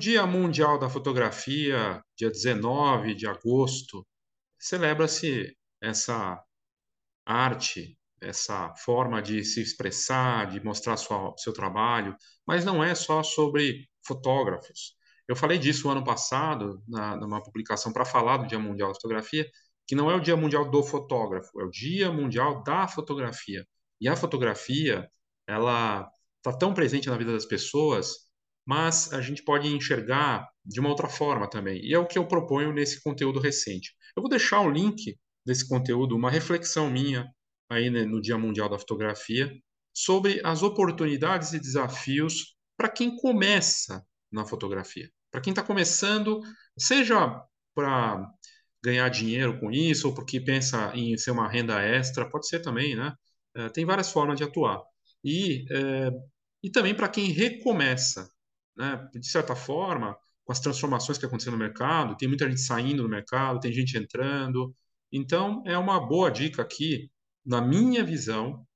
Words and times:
Dia 0.00 0.26
Mundial 0.26 0.78
da 0.78 0.88
Fotografia, 0.88 2.02
dia 2.16 2.30
19 2.30 3.14
de 3.14 3.26
agosto, 3.26 4.06
celebra-se 4.58 5.54
essa 5.78 6.42
arte, 7.26 7.98
essa 8.18 8.74
forma 8.76 9.20
de 9.20 9.44
se 9.44 9.60
expressar, 9.60 10.46
de 10.46 10.64
mostrar 10.64 10.96
sua, 10.96 11.34
seu 11.36 11.52
trabalho, 11.52 12.16
mas 12.46 12.64
não 12.64 12.82
é 12.82 12.94
só 12.94 13.22
sobre 13.22 13.90
fotógrafos. 14.02 14.96
Eu 15.28 15.36
falei 15.36 15.58
disso 15.58 15.90
ano 15.90 16.02
passado, 16.02 16.82
na, 16.88 17.14
numa 17.16 17.42
publicação 17.42 17.92
para 17.92 18.06
falar 18.06 18.38
do 18.38 18.46
Dia 18.46 18.58
Mundial 18.58 18.88
da 18.88 18.94
Fotografia, 18.94 19.46
que 19.86 19.94
não 19.94 20.10
é 20.10 20.14
o 20.14 20.20
Dia 20.20 20.34
Mundial 20.34 20.70
do 20.70 20.82
Fotógrafo, 20.82 21.60
é 21.60 21.64
o 21.64 21.70
Dia 21.70 22.10
Mundial 22.10 22.62
da 22.62 22.88
Fotografia. 22.88 23.66
E 24.00 24.08
a 24.08 24.16
fotografia, 24.16 25.10
ela 25.46 26.10
está 26.38 26.56
tão 26.56 26.72
presente 26.72 27.10
na 27.10 27.18
vida 27.18 27.34
das 27.34 27.44
pessoas, 27.44 28.29
mas 28.70 29.12
a 29.12 29.20
gente 29.20 29.42
pode 29.42 29.66
enxergar 29.66 30.48
de 30.64 30.78
uma 30.78 30.90
outra 30.90 31.08
forma 31.08 31.50
também. 31.50 31.84
E 31.84 31.92
é 31.92 31.98
o 31.98 32.06
que 32.06 32.16
eu 32.16 32.24
proponho 32.24 32.72
nesse 32.72 33.02
conteúdo 33.02 33.40
recente. 33.40 33.92
Eu 34.16 34.22
vou 34.22 34.30
deixar 34.30 34.60
o 34.60 34.70
link 34.70 35.18
desse 35.44 35.68
conteúdo, 35.68 36.14
uma 36.14 36.30
reflexão 36.30 36.88
minha 36.88 37.28
aí 37.68 37.90
né, 37.90 38.04
no 38.04 38.20
Dia 38.20 38.38
Mundial 38.38 38.68
da 38.68 38.78
Fotografia, 38.78 39.52
sobre 39.92 40.40
as 40.44 40.62
oportunidades 40.62 41.52
e 41.52 41.58
desafios 41.58 42.54
para 42.76 42.88
quem 42.88 43.16
começa 43.16 44.06
na 44.30 44.46
fotografia. 44.46 45.10
Para 45.32 45.40
quem 45.40 45.50
está 45.50 45.64
começando, 45.64 46.40
seja 46.78 47.42
para 47.74 48.24
ganhar 48.84 49.08
dinheiro 49.08 49.58
com 49.58 49.72
isso, 49.72 50.06
ou 50.06 50.14
porque 50.14 50.40
pensa 50.40 50.92
em 50.94 51.16
ser 51.18 51.32
uma 51.32 51.50
renda 51.50 51.82
extra, 51.82 52.30
pode 52.30 52.46
ser 52.46 52.60
também, 52.60 52.94
né? 52.94 53.12
É, 53.56 53.68
tem 53.68 53.84
várias 53.84 54.12
formas 54.12 54.36
de 54.36 54.44
atuar. 54.44 54.80
E, 55.24 55.64
é, 55.72 56.10
e 56.62 56.70
também 56.70 56.94
para 56.94 57.08
quem 57.08 57.32
recomeça, 57.32 58.30
né? 58.76 59.08
De 59.14 59.26
certa 59.26 59.54
forma, 59.56 60.16
com 60.44 60.52
as 60.52 60.60
transformações 60.60 61.18
que 61.18 61.26
acontecem 61.26 61.52
no 61.52 61.58
mercado, 61.58 62.16
tem 62.16 62.28
muita 62.28 62.48
gente 62.48 62.60
saindo 62.60 63.02
do 63.02 63.08
mercado, 63.08 63.60
tem 63.60 63.72
gente 63.72 63.96
entrando. 63.96 64.74
Então, 65.12 65.62
é 65.66 65.76
uma 65.78 66.00
boa 66.00 66.30
dica 66.30 66.62
aqui, 66.62 67.10
na 67.44 67.60
minha 67.60 68.04
visão, 68.04 68.66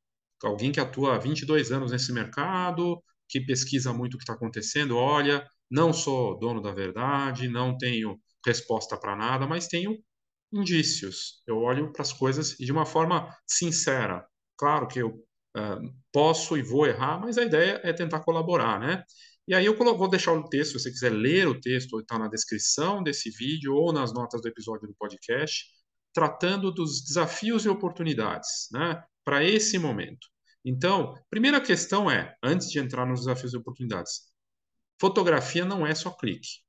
alguém 0.42 0.72
que 0.72 0.80
atua 0.80 1.14
há 1.14 1.18
22 1.18 1.72
anos 1.72 1.92
nesse 1.92 2.12
mercado, 2.12 3.02
que 3.28 3.40
pesquisa 3.40 3.92
muito 3.92 4.14
o 4.14 4.18
que 4.18 4.24
está 4.24 4.34
acontecendo, 4.34 4.96
olha, 4.96 5.46
não 5.70 5.92
sou 5.92 6.38
dono 6.38 6.60
da 6.60 6.72
verdade, 6.72 7.48
não 7.48 7.76
tenho 7.76 8.20
resposta 8.46 8.96
para 8.96 9.16
nada, 9.16 9.46
mas 9.46 9.66
tenho 9.66 9.98
indícios. 10.52 11.42
Eu 11.46 11.58
olho 11.58 11.92
para 11.92 12.02
as 12.02 12.12
coisas 12.12 12.50
de 12.50 12.70
uma 12.70 12.86
forma 12.86 13.34
sincera. 13.46 14.24
Claro 14.56 14.86
que 14.86 15.00
eu 15.00 15.08
uh, 15.08 15.94
posso 16.12 16.56
e 16.56 16.62
vou 16.62 16.86
errar, 16.86 17.18
mas 17.20 17.38
a 17.38 17.42
ideia 17.42 17.80
é 17.82 17.92
tentar 17.92 18.20
colaborar, 18.20 18.78
né? 18.78 19.02
E 19.46 19.54
aí 19.54 19.66
eu 19.66 19.76
vou 19.76 20.08
deixar 20.08 20.32
o 20.32 20.48
texto, 20.48 20.72
se 20.72 20.84
você 20.84 20.90
quiser 20.90 21.10
ler 21.10 21.46
o 21.46 21.60
texto, 21.60 22.00
está 22.00 22.18
na 22.18 22.28
descrição 22.28 23.02
desse 23.02 23.30
vídeo 23.30 23.74
ou 23.74 23.92
nas 23.92 24.12
notas 24.12 24.40
do 24.40 24.48
episódio 24.48 24.88
do 24.88 24.94
podcast, 24.94 25.66
tratando 26.14 26.72
dos 26.72 27.02
desafios 27.04 27.64
e 27.64 27.68
oportunidades, 27.68 28.68
né, 28.72 29.02
para 29.24 29.44
esse 29.44 29.78
momento. 29.78 30.26
Então, 30.64 31.14
primeira 31.28 31.60
questão 31.60 32.10
é, 32.10 32.34
antes 32.42 32.70
de 32.70 32.78
entrar 32.78 33.04
nos 33.04 33.20
desafios 33.20 33.52
e 33.52 33.56
oportunidades, 33.56 34.22
fotografia 34.98 35.64
não 35.64 35.86
é 35.86 35.94
só 35.94 36.10
clique. 36.10 36.62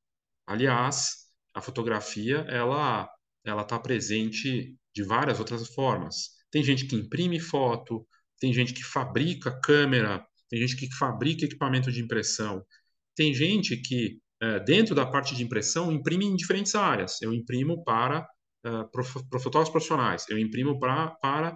Aliás, 0.45 1.25
a 1.53 1.61
fotografia 1.61 2.45
ela 2.49 3.09
ela 3.45 3.61
está 3.61 3.79
presente 3.79 4.75
de 4.93 5.03
várias 5.03 5.39
outras 5.39 5.67
formas. 5.69 6.31
Tem 6.49 6.63
gente 6.63 6.87
que 6.87 6.95
imprime 6.95 7.39
foto, 7.39 8.05
tem 8.39 8.51
gente 8.51 8.73
que 8.73 8.83
fabrica 8.83 9.59
câmera, 9.61 10.25
tem 10.55 10.65
gente 10.65 10.77
que 10.77 10.95
fabrica 10.95 11.43
equipamento 11.43 11.91
de 11.91 12.01
impressão, 12.01 12.65
tem 13.13 13.33
gente 13.33 13.75
que 13.75 14.21
é, 14.41 14.57
dentro 14.61 14.95
da 14.95 15.05
parte 15.05 15.35
de 15.35 15.43
impressão 15.43 15.91
imprime 15.91 16.25
em 16.25 16.33
diferentes 16.33 16.73
áreas. 16.75 17.21
Eu 17.21 17.33
imprimo 17.33 17.83
para 17.83 18.25
para 18.61 19.39
fotógrafos 19.39 19.69
profissionais, 19.69 20.25
eu 20.27 20.39
imprimo 20.39 20.79
para 20.79 21.55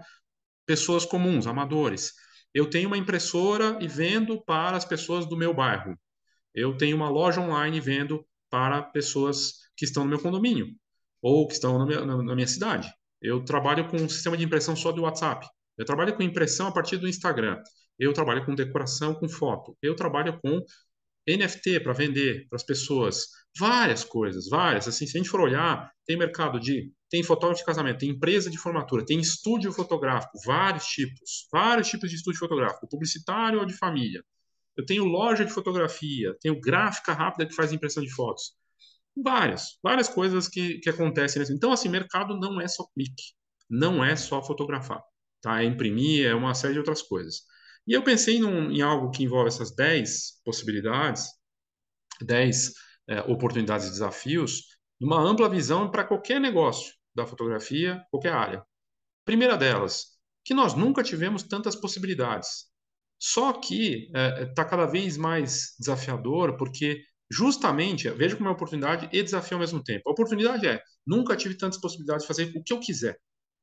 pessoas 0.63 1.05
comuns, 1.05 1.47
amadores. 1.47 2.13
Eu 2.53 2.69
tenho 2.69 2.87
uma 2.87 2.97
impressora 2.99 3.79
e 3.81 3.87
vendo 3.87 4.43
para 4.43 4.77
as 4.77 4.85
pessoas 4.85 5.25
do 5.25 5.35
meu 5.35 5.51
bairro. 5.51 5.97
Eu 6.53 6.77
tenho 6.77 6.95
uma 6.95 7.09
loja 7.09 7.41
online 7.41 7.77
e 7.77 7.81
vendo 7.81 8.23
para 8.47 8.83
pessoas 8.83 9.53
que 9.75 9.85
estão 9.85 10.03
no 10.03 10.09
meu 10.09 10.19
condomínio 10.19 10.67
ou 11.19 11.47
que 11.47 11.53
estão 11.53 11.79
na 11.79 11.85
minha, 11.85 12.05
na 12.05 12.35
minha 12.35 12.47
cidade. 12.47 12.93
Eu 13.19 13.43
trabalho 13.43 13.87
com 13.87 13.97
um 13.97 14.09
sistema 14.09 14.37
de 14.37 14.43
impressão 14.43 14.75
só 14.75 14.91
do 14.91 15.01
WhatsApp. 15.01 15.47
Eu 15.77 15.85
trabalho 15.85 16.15
com 16.15 16.21
impressão 16.21 16.67
a 16.67 16.71
partir 16.71 16.97
do 16.97 17.07
Instagram. 17.07 17.59
Eu 17.99 18.13
trabalho 18.13 18.45
com 18.45 18.55
decoração 18.55 19.13
com 19.13 19.27
foto. 19.27 19.77
Eu 19.81 19.95
trabalho 19.95 20.39
com 20.41 20.63
NFT 21.27 21.81
para 21.81 21.93
vender 21.93 22.47
para 22.47 22.55
as 22.55 22.63
pessoas. 22.63 23.27
Várias 23.57 24.03
coisas, 24.03 24.47
várias. 24.49 24.87
Assim, 24.87 25.05
se 25.05 25.17
a 25.17 25.19
gente 25.19 25.29
for 25.29 25.41
olhar, 25.41 25.91
tem 26.05 26.17
mercado 26.17 26.59
de 26.59 26.91
tem 27.09 27.23
fotógrafo 27.23 27.61
de 27.61 27.65
casamento, 27.65 27.99
tem 27.99 28.09
empresa 28.09 28.49
de 28.49 28.57
formatura, 28.57 29.05
tem 29.05 29.19
estúdio 29.19 29.71
fotográfico, 29.71 30.37
vários 30.45 30.85
tipos, 30.85 31.47
vários 31.51 31.89
tipos 31.89 32.09
de 32.09 32.15
estúdio 32.15 32.39
fotográfico, 32.39 32.87
publicitário 32.87 33.59
ou 33.59 33.65
de 33.65 33.73
família. 33.73 34.23
Eu 34.77 34.85
tenho 34.85 35.03
loja 35.05 35.43
de 35.43 35.51
fotografia, 35.51 36.35
tenho 36.39 36.59
gráfica 36.59 37.13
rápida 37.13 37.47
que 37.47 37.55
faz 37.55 37.73
impressão 37.73 38.03
de 38.03 38.11
fotos. 38.13 38.53
Várias, 39.15 39.77
várias 39.83 40.07
coisas 40.07 40.47
que, 40.47 40.79
que 40.79 40.89
acontecem. 40.89 41.39
Nesse. 41.39 41.53
Então, 41.53 41.71
assim, 41.71 41.89
mercado 41.89 42.39
não 42.39 42.61
é 42.61 42.67
só 42.67 42.85
clique, 42.93 43.33
não 43.69 44.03
é 44.03 44.15
só 44.15 44.41
fotografar, 44.41 45.01
tá? 45.41 45.61
É 45.61 45.65
imprimir, 45.65 46.25
é 46.27 46.35
uma 46.35 46.53
série 46.53 46.73
de 46.73 46.79
outras 46.79 47.01
coisas. 47.01 47.41
E 47.89 47.93
eu 47.93 48.03
pensei 48.03 48.39
num, 48.39 48.69
em 48.69 48.83
algo 48.83 49.09
que 49.09 49.23
envolve 49.23 49.47
essas 49.47 49.75
10 49.75 50.43
possibilidades, 50.45 51.25
10 52.21 52.71
é, 53.07 53.21
oportunidades 53.21 53.87
e 53.87 53.89
desafios, 53.89 54.61
numa 55.01 55.19
ampla 55.19 55.49
visão 55.49 55.89
para 55.89 56.03
qualquer 56.03 56.39
negócio 56.39 56.93
da 57.15 57.25
fotografia, 57.25 57.99
qualquer 58.11 58.31
área. 58.31 58.63
Primeira 59.25 59.57
delas, 59.57 60.05
que 60.45 60.53
nós 60.53 60.75
nunca 60.75 61.01
tivemos 61.01 61.41
tantas 61.41 61.75
possibilidades. 61.75 62.67
Só 63.19 63.53
que 63.53 64.05
está 64.05 64.19
é, 64.19 64.43
é 64.43 64.53
tá 64.53 64.63
cada 64.63 64.85
vez 64.85 65.17
mais 65.17 65.73
desafiador, 65.79 66.57
porque 66.57 67.01
justamente, 67.31 68.07
veja 68.11 68.35
como 68.35 68.49
é 68.49 68.51
oportunidade 68.51 69.09
e 69.11 69.23
desafio 69.23 69.55
ao 69.55 69.61
mesmo 69.61 69.83
tempo. 69.83 70.07
A 70.07 70.11
oportunidade 70.11 70.67
é, 70.67 70.79
nunca 71.07 71.35
tive 71.35 71.57
tantas 71.57 71.81
possibilidades 71.81 72.21
de 72.21 72.27
fazer 72.27 72.51
o 72.55 72.63
que 72.63 72.71
eu 72.71 72.79
quiser. 72.79 73.17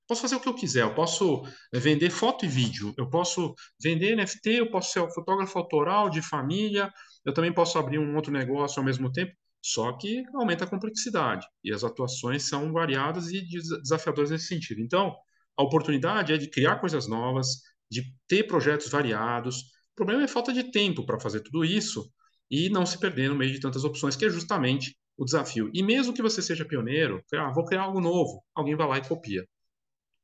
Posso 0.08 0.22
fazer 0.22 0.36
o 0.36 0.40
que 0.40 0.48
eu 0.48 0.54
quiser, 0.54 0.82
eu 0.82 0.94
posso 0.94 1.42
é, 1.72 1.78
vender 1.80 2.10
foto 2.10 2.44
e 2.44 2.48
vídeo, 2.48 2.94
eu 2.96 3.08
posso 3.10 3.54
vender 3.82 4.14
NFT, 4.14 4.50
eu 4.50 4.70
posso 4.70 4.92
ser 4.92 5.08
fotógrafo 5.12 5.58
autoral 5.58 6.08
de 6.08 6.22
família, 6.22 6.92
eu 7.24 7.34
também 7.34 7.52
posso 7.52 7.78
abrir 7.78 7.98
um 7.98 8.14
outro 8.14 8.32
negócio 8.32 8.78
ao 8.78 8.84
mesmo 8.84 9.10
tempo. 9.10 9.32
Só 9.60 9.92
que 9.94 10.22
aumenta 10.34 10.64
a 10.64 10.68
complexidade 10.68 11.44
e 11.64 11.72
as 11.72 11.82
atuações 11.82 12.48
são 12.48 12.72
variadas 12.72 13.32
e 13.32 13.40
desafiadoras 13.82 14.30
nesse 14.30 14.46
sentido. 14.46 14.80
Então, 14.80 15.16
a 15.56 15.62
oportunidade 15.64 16.32
é 16.32 16.36
de 16.36 16.48
criar 16.48 16.76
coisas 16.76 17.08
novas, 17.08 17.62
de 17.90 18.04
ter 18.28 18.44
projetos 18.44 18.88
variados. 18.88 19.62
O 19.92 19.96
problema 19.96 20.22
é 20.22 20.28
falta 20.28 20.52
de 20.52 20.70
tempo 20.70 21.04
para 21.04 21.18
fazer 21.18 21.40
tudo 21.40 21.64
isso 21.64 22.08
e 22.48 22.68
não 22.70 22.86
se 22.86 22.98
perder 22.98 23.28
no 23.28 23.34
meio 23.34 23.52
de 23.52 23.58
tantas 23.60 23.82
opções, 23.82 24.14
que 24.14 24.24
é 24.24 24.30
justamente 24.30 24.96
o 25.16 25.24
desafio. 25.24 25.68
E 25.74 25.82
mesmo 25.82 26.14
que 26.14 26.22
você 26.22 26.40
seja 26.40 26.64
pioneiro, 26.64 27.20
ah, 27.34 27.50
vou 27.50 27.64
criar 27.64 27.82
algo 27.82 28.00
novo, 28.00 28.44
alguém 28.54 28.76
vai 28.76 28.86
lá 28.86 28.98
e 28.98 29.08
copia. 29.08 29.44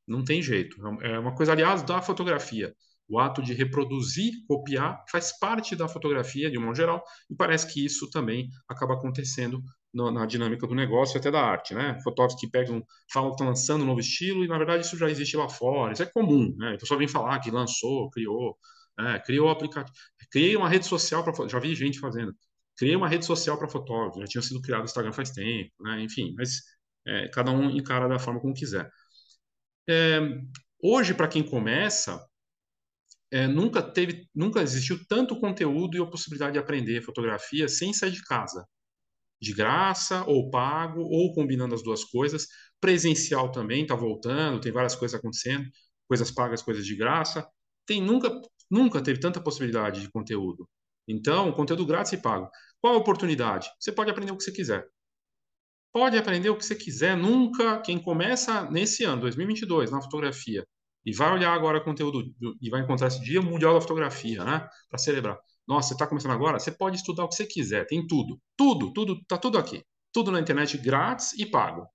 Não 0.07 0.25
tem 0.25 0.43
jeito. 0.43 0.77
É 1.03 1.19
uma 1.19 1.35
coisa, 1.35 1.53
aliás, 1.53 1.83
da 1.83 2.03
fotografia. 2.03 2.75
O 3.09 3.19
ato 3.19 3.43
de 3.43 3.53
reproduzir, 3.53 4.33
copiar, 4.49 5.05
faz 5.11 5.39
parte 5.39 5.77
da 5.77 5.89
fotografia, 5.89 6.51
de 6.51 6.59
um 6.59 6.63
modo 6.63 6.77
geral, 6.77 7.03
e 7.31 7.35
parece 7.35 7.73
que 7.73 7.85
isso 7.85 8.09
também 8.11 8.49
acaba 8.69 8.95
acontecendo 8.95 9.63
no, 9.93 10.11
na 10.11 10.25
dinâmica 10.27 10.67
do 10.67 10.75
negócio 10.75 11.17
e 11.17 11.19
até 11.19 11.31
da 11.31 11.43
arte, 11.43 11.75
né? 11.75 11.99
Fotógrafos 12.03 12.41
que 12.41 12.49
pegam, 12.49 12.83
falam 13.13 13.31
que 13.31 13.35
estão 13.35 13.47
lançando 13.49 13.83
um 13.83 13.87
novo 13.87 14.01
estilo, 14.01 14.45
e 14.45 14.49
na 14.49 14.57
verdade 14.57 14.85
isso 14.87 14.97
já 14.97 15.11
existe 15.11 15.37
lá 15.37 15.49
fora, 15.49 15.93
isso 15.93 16.03
é 16.03 16.07
comum, 16.07 16.55
né? 16.57 16.75
A 16.75 16.79
pessoa 16.79 16.99
vem 16.99 17.09
falar 17.09 17.39
que 17.41 17.51
lançou, 17.51 18.09
criou, 18.11 18.57
né? 18.99 19.19
criou 19.21 19.51
aplicativo, 19.51 19.95
criei 20.31 20.57
uma 20.57 20.69
rede 20.69 20.87
social 20.87 21.23
para 21.25 21.49
já 21.49 21.59
vi 21.59 21.75
gente 21.75 21.99
fazendo, 22.01 22.35
criei 22.77 22.97
uma 22.97 23.09
rede 23.09 23.27
social 23.27 23.59
para 23.59 23.69
fotógrafos, 23.69 24.21
já 24.21 24.27
tinha 24.27 24.43
sido 24.43 24.61
criado 24.63 24.83
o 24.83 24.85
Instagram 24.85 25.13
faz 25.13 25.31
tempo, 25.31 25.71
né? 25.81 26.03
Enfim, 26.03 26.35
mas 26.37 26.63
é, 27.07 27.29
cada 27.29 27.51
um 27.51 27.71
encara 27.71 28.09
da 28.09 28.19
forma 28.19 28.41
como 28.41 28.55
quiser. 28.55 28.91
É, 29.89 30.21
hoje, 30.83 31.15
para 31.15 31.29
quem 31.29 31.43
começa, 31.43 32.25
é, 33.31 33.47
nunca 33.47 33.83
teve, 33.83 34.29
nunca 34.35 34.61
existiu 34.63 34.99
tanto 35.09 35.39
conteúdo 35.41 35.97
e 35.97 36.01
a 36.01 36.07
possibilidade 36.07 36.53
de 36.53 36.59
aprender 36.59 37.03
fotografia 37.03 37.69
sem 37.69 37.93
sair 37.93 38.13
de 38.13 38.23
casa, 38.23 38.67
de 39.41 39.55
graça 39.55 40.25
ou 40.27 40.51
pago 40.51 41.03
ou 41.03 41.35
combinando 41.35 41.75
as 41.75 41.83
duas 41.83 42.05
coisas. 42.05 42.47
Presencial 42.81 43.53
também 43.53 43.83
está 43.83 43.95
voltando, 43.97 44.61
tem 44.61 44.73
várias 44.73 44.95
coisas 44.97 45.19
acontecendo, 45.19 45.69
coisas 46.09 46.31
pagas, 46.31 46.63
coisas 46.63 46.87
de 46.87 46.97
graça. 46.97 47.47
Tem 47.87 48.03
nunca, 48.03 48.31
nunca 48.71 49.03
teve 49.03 49.21
tanta 49.21 49.43
possibilidade 49.43 50.01
de 50.03 50.11
conteúdo. 50.11 50.69
Então, 51.09 51.53
conteúdo 51.53 51.87
grátis 51.87 52.13
e 52.13 52.19
pago. 52.19 52.51
Qual 52.81 52.95
a 52.95 52.99
oportunidade? 52.99 53.69
Você 53.81 53.93
pode 53.93 54.11
aprender 54.11 54.33
o 54.33 54.37
que 54.37 54.45
você 54.45 54.53
quiser. 54.53 54.87
Pode 55.93 56.17
aprender 56.17 56.49
o 56.51 56.57
que 56.57 56.65
você 56.65 56.75
quiser. 56.75 57.17
Nunca 57.17 57.81
quem 57.81 58.01
começa 58.01 58.69
nesse 58.71 59.05
ano, 59.05 59.21
2022, 59.23 59.91
na 59.91 60.01
fotografia, 60.01 60.67
e 61.05 61.13
vai 61.13 61.33
olhar 61.33 61.53
agora 61.53 61.79
o 61.79 61.85
conteúdo 61.85 62.25
e 62.61 62.71
vai 62.71 62.81
encontrar 62.81 63.09
esse 63.09 63.21
Dia 63.21 63.43
Mundial 63.43 63.75
da 63.75 63.81
Fotografia, 63.81 64.45
né? 64.45 64.67
Para 64.89 64.99
celebrar. 64.99 65.39
Nossa, 65.67 65.89
você 65.89 65.95
está 65.95 66.07
começando 66.07 66.33
agora? 66.33 66.59
Você 66.59 66.71
pode 66.71 66.97
estudar 66.97 67.25
o 67.25 67.29
que 67.29 67.35
você 67.35 67.47
quiser, 67.47 67.87
tem 67.87 68.07
tudo. 68.07 68.41
Tudo, 68.57 68.93
tudo, 68.93 69.15
está 69.15 69.37
tudo 69.37 69.59
aqui. 69.59 69.83
Tudo 70.13 70.31
na 70.31 70.41
internet 70.41 70.79
grátis 70.79 71.33
e 71.35 71.47
pago. 71.47 71.87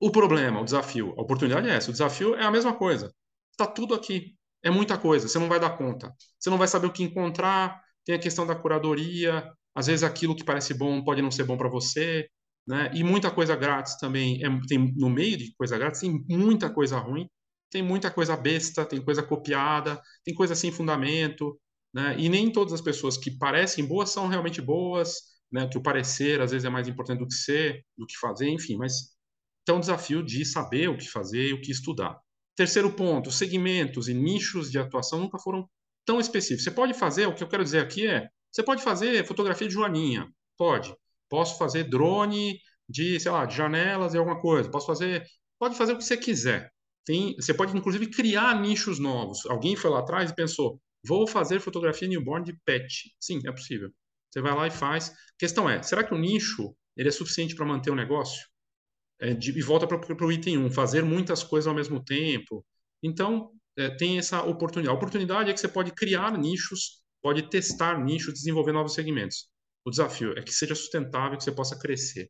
O 0.00 0.10
problema, 0.10 0.60
o 0.60 0.64
desafio, 0.64 1.14
a 1.16 1.22
oportunidade 1.22 1.68
é 1.68 1.74
essa. 1.74 1.90
O 1.90 1.92
desafio 1.92 2.34
é 2.34 2.44
a 2.44 2.50
mesma 2.50 2.74
coisa. 2.74 3.12
Está 3.52 3.66
tudo 3.66 3.94
aqui. 3.94 4.36
É 4.62 4.70
muita 4.70 4.98
coisa. 4.98 5.28
Você 5.28 5.38
não 5.38 5.48
vai 5.48 5.58
dar 5.58 5.76
conta. 5.76 6.12
Você 6.38 6.50
não 6.50 6.58
vai 6.58 6.68
saber 6.68 6.86
o 6.86 6.92
que 6.92 7.02
encontrar. 7.02 7.80
Tem 8.04 8.14
a 8.14 8.18
questão 8.18 8.46
da 8.46 8.54
curadoria. 8.54 9.50
Às 9.74 9.86
vezes 9.86 10.02
aquilo 10.02 10.36
que 10.36 10.44
parece 10.44 10.74
bom 10.74 11.02
pode 11.02 11.22
não 11.22 11.30
ser 11.30 11.44
bom 11.44 11.56
para 11.56 11.68
você. 11.68 12.28
Né? 12.66 12.90
E 12.94 13.04
muita 13.04 13.30
coisa 13.30 13.54
grátis 13.54 13.96
também. 13.96 14.44
É, 14.44 14.48
tem, 14.66 14.92
no 14.96 15.08
meio 15.08 15.36
de 15.36 15.54
coisa 15.56 15.78
grátis 15.78 16.00
tem 16.00 16.24
muita 16.28 16.70
coisa 16.70 16.98
ruim. 16.98 17.28
Tem 17.70 17.82
muita 17.82 18.10
coisa 18.10 18.36
besta, 18.36 18.84
tem 18.84 19.02
coisa 19.02 19.22
copiada, 19.22 20.00
tem 20.24 20.34
coisa 20.34 20.54
sem 20.54 20.70
fundamento. 20.72 21.58
Né? 21.94 22.16
E 22.18 22.28
nem 22.28 22.50
todas 22.50 22.72
as 22.72 22.80
pessoas 22.80 23.16
que 23.16 23.30
parecem 23.30 23.84
boas 23.84 24.10
são 24.10 24.28
realmente 24.28 24.60
boas. 24.60 25.14
Né? 25.50 25.68
Que 25.68 25.78
o 25.78 25.82
parecer 25.82 26.40
às 26.40 26.50
vezes 26.50 26.64
é 26.64 26.70
mais 26.70 26.88
importante 26.88 27.20
do 27.20 27.26
que 27.26 27.34
ser, 27.34 27.84
do 27.96 28.06
que 28.06 28.16
fazer, 28.18 28.48
enfim. 28.48 28.76
Mas 28.76 29.16
então, 29.66 29.80
desafio 29.80 30.22
de 30.22 30.44
saber 30.44 30.88
o 30.88 30.96
que 30.96 31.08
fazer 31.08 31.48
e 31.48 31.52
o 31.52 31.60
que 31.60 31.72
estudar. 31.72 32.16
Terceiro 32.54 32.92
ponto, 32.92 33.32
segmentos 33.32 34.08
e 34.08 34.14
nichos 34.14 34.70
de 34.70 34.78
atuação 34.78 35.18
nunca 35.18 35.40
foram 35.40 35.68
tão 36.04 36.20
específicos. 36.20 36.62
Você 36.62 36.70
pode 36.70 36.94
fazer, 36.94 37.26
o 37.26 37.34
que 37.34 37.42
eu 37.42 37.48
quero 37.48 37.64
dizer 37.64 37.80
aqui 37.80 38.06
é, 38.06 38.28
você 38.50 38.62
pode 38.62 38.80
fazer 38.80 39.26
fotografia 39.26 39.66
de 39.66 39.74
joaninha, 39.74 40.32
pode. 40.56 40.94
Posso 41.28 41.58
fazer 41.58 41.84
drone 41.84 42.58
de, 42.88 43.18
sei 43.20 43.30
lá, 43.30 43.44
de 43.46 43.56
janelas 43.56 44.14
e 44.14 44.18
alguma 44.18 44.40
coisa. 44.40 44.70
Posso 44.70 44.86
fazer, 44.86 45.24
pode 45.58 45.76
fazer 45.76 45.92
o 45.92 45.98
que 45.98 46.04
você 46.04 46.16
quiser. 46.16 46.70
Tem, 47.04 47.34
você 47.36 47.54
pode 47.54 47.76
inclusive 47.76 48.08
criar 48.10 48.60
nichos 48.60 48.98
novos. 48.98 49.46
Alguém 49.46 49.76
foi 49.76 49.90
lá 49.90 50.00
atrás 50.00 50.30
e 50.30 50.34
pensou, 50.34 50.80
vou 51.04 51.26
fazer 51.26 51.60
fotografia 51.60 52.08
newborn 52.08 52.44
de 52.44 52.52
pet. 52.64 53.14
Sim, 53.20 53.40
é 53.46 53.52
possível. 53.52 53.90
Você 54.30 54.40
vai 54.40 54.54
lá 54.54 54.66
e 54.66 54.70
faz. 54.70 55.10
A 55.10 55.38
questão 55.38 55.68
é, 55.68 55.82
será 55.82 56.02
que 56.04 56.14
o 56.14 56.18
nicho 56.18 56.74
ele 56.96 57.08
é 57.08 57.12
suficiente 57.12 57.54
para 57.54 57.66
manter 57.66 57.90
o 57.90 57.94
negócio? 57.94 58.46
é, 59.20 59.34
de, 59.34 59.56
e 59.56 59.62
volta 59.62 59.86
para 59.86 60.26
o 60.26 60.32
item 60.32 60.58
1, 60.58 60.70
fazer 60.70 61.02
muitas 61.04 61.42
coisas 61.42 61.66
ao 61.66 61.74
mesmo 61.74 62.02
tempo. 62.02 62.64
Então, 63.02 63.50
é, 63.76 63.90
tem 63.90 64.18
essa 64.18 64.42
oportunidade. 64.42 64.94
A 64.94 64.98
oportunidade 64.98 65.50
é 65.50 65.52
que 65.52 65.60
você 65.60 65.68
pode 65.68 65.92
criar 65.92 66.36
nichos, 66.38 67.02
pode 67.22 67.48
testar 67.48 68.02
nichos, 68.02 68.34
desenvolver 68.34 68.72
novos 68.72 68.94
segmentos. 68.94 69.48
O 69.86 69.90
desafio 69.90 70.36
é 70.36 70.42
que 70.42 70.52
seja 70.52 70.74
sustentável, 70.74 71.38
que 71.38 71.44
você 71.44 71.52
possa 71.52 71.78
crescer. 71.78 72.28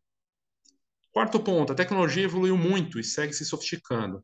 Quarto 1.11 1.41
ponto, 1.41 1.73
a 1.73 1.75
tecnologia 1.75 2.25
evoluiu 2.25 2.55
muito 2.55 3.01
e 3.01 3.05
segue 3.05 3.33
se 3.33 3.47
sofisticando. 3.47 4.23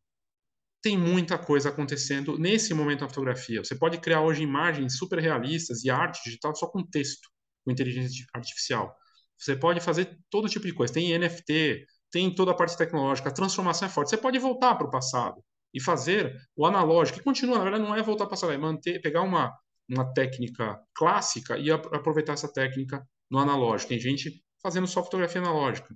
Tem 0.82 0.98
muita 0.98 1.38
coisa 1.38 1.70
acontecendo 1.70 2.38
nesse 2.38 2.74
momento 2.74 3.00
na 3.00 3.08
fotografia. 3.08 3.64
Você 3.64 3.74
pode 3.74 3.96
criar 3.98 4.20
hoje 4.20 4.42
imagens 4.42 4.98
super 4.98 5.18
realistas 5.18 5.82
e 5.82 5.88
arte 5.88 6.22
digital 6.22 6.54
só 6.54 6.66
com 6.66 6.84
texto, 6.84 7.30
com 7.64 7.72
inteligência 7.72 8.26
artificial. 8.34 8.94
Você 9.38 9.56
pode 9.56 9.80
fazer 9.80 10.14
todo 10.28 10.46
tipo 10.46 10.66
de 10.66 10.74
coisa. 10.74 10.92
Tem 10.92 11.18
NFT, 11.18 11.86
tem 12.10 12.34
toda 12.34 12.50
a 12.50 12.54
parte 12.54 12.76
tecnológica, 12.76 13.30
a 13.30 13.32
transformação 13.32 13.88
é 13.88 13.90
forte. 13.90 14.10
Você 14.10 14.18
pode 14.18 14.38
voltar 14.38 14.74
para 14.74 14.86
o 14.86 14.90
passado 14.90 15.42
e 15.72 15.80
fazer 15.80 16.36
o 16.54 16.66
analógico, 16.66 17.16
que 17.16 17.24
continua, 17.24 17.56
na 17.56 17.64
verdade, 17.64 17.84
não 17.84 17.96
é 17.96 18.02
voltar 18.02 18.26
para 18.26 18.26
o 18.26 18.30
passado, 18.30 18.52
é 18.52 18.58
manter, 18.58 19.00
pegar 19.00 19.22
uma, 19.22 19.50
uma 19.88 20.12
técnica 20.12 20.78
clássica 20.94 21.56
e 21.56 21.70
aproveitar 21.70 22.34
essa 22.34 22.52
técnica 22.52 23.02
no 23.32 23.38
analógico. 23.38 23.88
Tem 23.88 23.98
gente 23.98 24.44
fazendo 24.62 24.86
só 24.86 25.02
fotografia 25.02 25.40
analógica. 25.40 25.88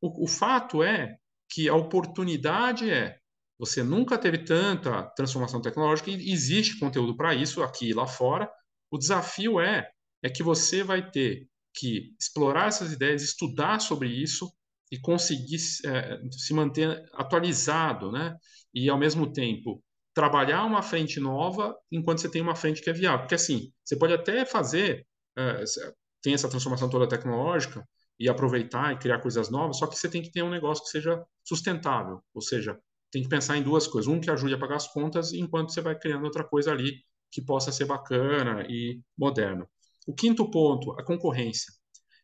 O, 0.00 0.24
o 0.24 0.26
fato 0.26 0.82
é 0.82 1.16
que 1.48 1.68
a 1.68 1.74
oportunidade 1.74 2.90
é 2.90 3.18
você 3.58 3.82
nunca 3.82 4.16
teve 4.16 4.38
tanta 4.38 5.02
transformação 5.14 5.60
tecnológica 5.60 6.10
e 6.10 6.32
existe 6.32 6.78
conteúdo 6.78 7.14
para 7.14 7.34
isso 7.34 7.62
aqui 7.62 7.90
e 7.90 7.92
lá 7.92 8.06
fora. 8.06 8.50
O 8.90 8.96
desafio 8.96 9.60
é 9.60 9.90
é 10.22 10.28
que 10.28 10.42
você 10.42 10.82
vai 10.82 11.10
ter 11.10 11.46
que 11.74 12.14
explorar 12.18 12.68
essas 12.68 12.92
ideias, 12.92 13.22
estudar 13.22 13.80
sobre 13.80 14.08
isso 14.08 14.50
e 14.90 14.98
conseguir 14.98 15.56
é, 15.84 16.18
se 16.30 16.52
manter 16.52 17.02
atualizado, 17.14 18.10
né? 18.10 18.36
E 18.74 18.88
ao 18.90 18.98
mesmo 18.98 19.32
tempo 19.32 19.82
trabalhar 20.14 20.64
uma 20.64 20.82
frente 20.82 21.20
nova 21.20 21.74
enquanto 21.90 22.20
você 22.20 22.30
tem 22.30 22.42
uma 22.42 22.56
frente 22.56 22.82
que 22.82 22.90
é 22.90 22.92
viável. 22.92 23.20
Porque 23.20 23.34
assim, 23.34 23.72
você 23.84 23.96
pode 23.96 24.12
até 24.12 24.44
fazer, 24.44 25.06
é, 25.36 25.64
tem 26.22 26.34
essa 26.34 26.48
transformação 26.48 26.88
toda 26.88 27.08
tecnológica 27.08 27.86
e 28.18 28.28
aproveitar 28.28 28.92
e 28.92 28.98
criar 28.98 29.20
coisas 29.20 29.50
novas, 29.50 29.78
só 29.78 29.86
que 29.86 29.96
você 29.96 30.08
tem 30.08 30.22
que 30.22 30.30
ter 30.30 30.42
um 30.42 30.50
negócio 30.50 30.84
que 30.84 30.90
seja 30.90 31.24
sustentável, 31.42 32.20
ou 32.34 32.42
seja, 32.42 32.78
tem 33.10 33.22
que 33.22 33.28
pensar 33.28 33.56
em 33.56 33.62
duas 33.62 33.86
coisas, 33.86 34.12
um 34.12 34.20
que 34.20 34.30
ajude 34.30 34.54
a 34.54 34.58
pagar 34.58 34.76
as 34.76 34.86
contas 34.92 35.32
enquanto 35.32 35.72
você 35.72 35.80
vai 35.80 35.98
criando 35.98 36.24
outra 36.24 36.44
coisa 36.44 36.70
ali 36.70 37.02
que 37.30 37.42
possa 37.42 37.72
ser 37.72 37.86
bacana 37.86 38.64
e 38.68 39.00
moderno. 39.16 39.66
O 40.06 40.14
quinto 40.14 40.50
ponto, 40.50 40.92
a 40.98 41.04
concorrência. 41.04 41.72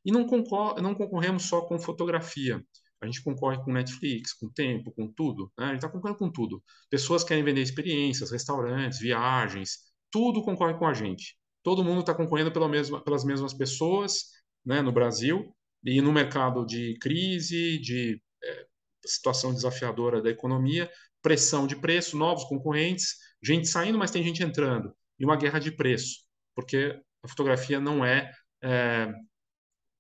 E 0.05 0.13
não, 0.13 0.27
concor 0.27 0.81
não 0.81 0.95
concorremos 0.95 1.45
só 1.45 1.63
com 1.63 1.79
fotografia. 1.79 2.63
A 3.01 3.07
gente 3.07 3.23
concorre 3.23 3.63
com 3.63 3.73
Netflix, 3.73 4.33
com 4.33 4.49
tempo, 4.49 4.93
com 4.93 5.13
tudo. 5.13 5.53
Né? 5.59 5.67
A 5.67 5.69
gente 5.69 5.77
está 5.79 5.89
concorrendo 5.89 6.19
com 6.19 6.31
tudo. 6.31 6.63
Pessoas 6.89 7.23
querem 7.25 7.45
vender 7.45 7.63
experiências, 7.63 8.31
restaurantes, 8.31 8.99
viagens, 8.99 9.79
tudo 10.11 10.43
concorre 10.43 10.75
com 10.75 10.87
a 10.87 10.95
gente. 10.95 11.37
Todo 11.67 11.83
mundo 11.83 11.99
está 11.99 12.15
concorrendo 12.15 12.53
pela 12.53 12.69
mesma, 12.69 13.03
pelas 13.03 13.25
mesmas 13.25 13.53
pessoas 13.53 14.27
né, 14.65 14.81
no 14.81 14.93
Brasil 14.93 15.53
e 15.83 16.01
no 16.01 16.13
mercado 16.13 16.65
de 16.65 16.97
crise, 17.01 17.77
de 17.81 18.23
é, 18.41 18.67
situação 19.05 19.53
desafiadora 19.53 20.23
da 20.23 20.31
economia, 20.31 20.89
pressão 21.21 21.67
de 21.67 21.75
preço, 21.75 22.17
novos 22.17 22.45
concorrentes, 22.45 23.17
gente 23.43 23.67
saindo, 23.67 23.99
mas 23.99 24.13
tem 24.13 24.23
gente 24.23 24.45
entrando. 24.45 24.95
E 25.19 25.25
uma 25.25 25.35
guerra 25.35 25.59
de 25.59 25.73
preço, 25.73 26.21
porque 26.55 27.03
a 27.21 27.27
fotografia 27.27 27.81
não 27.81 28.05
é, 28.05 28.33
é 28.63 29.13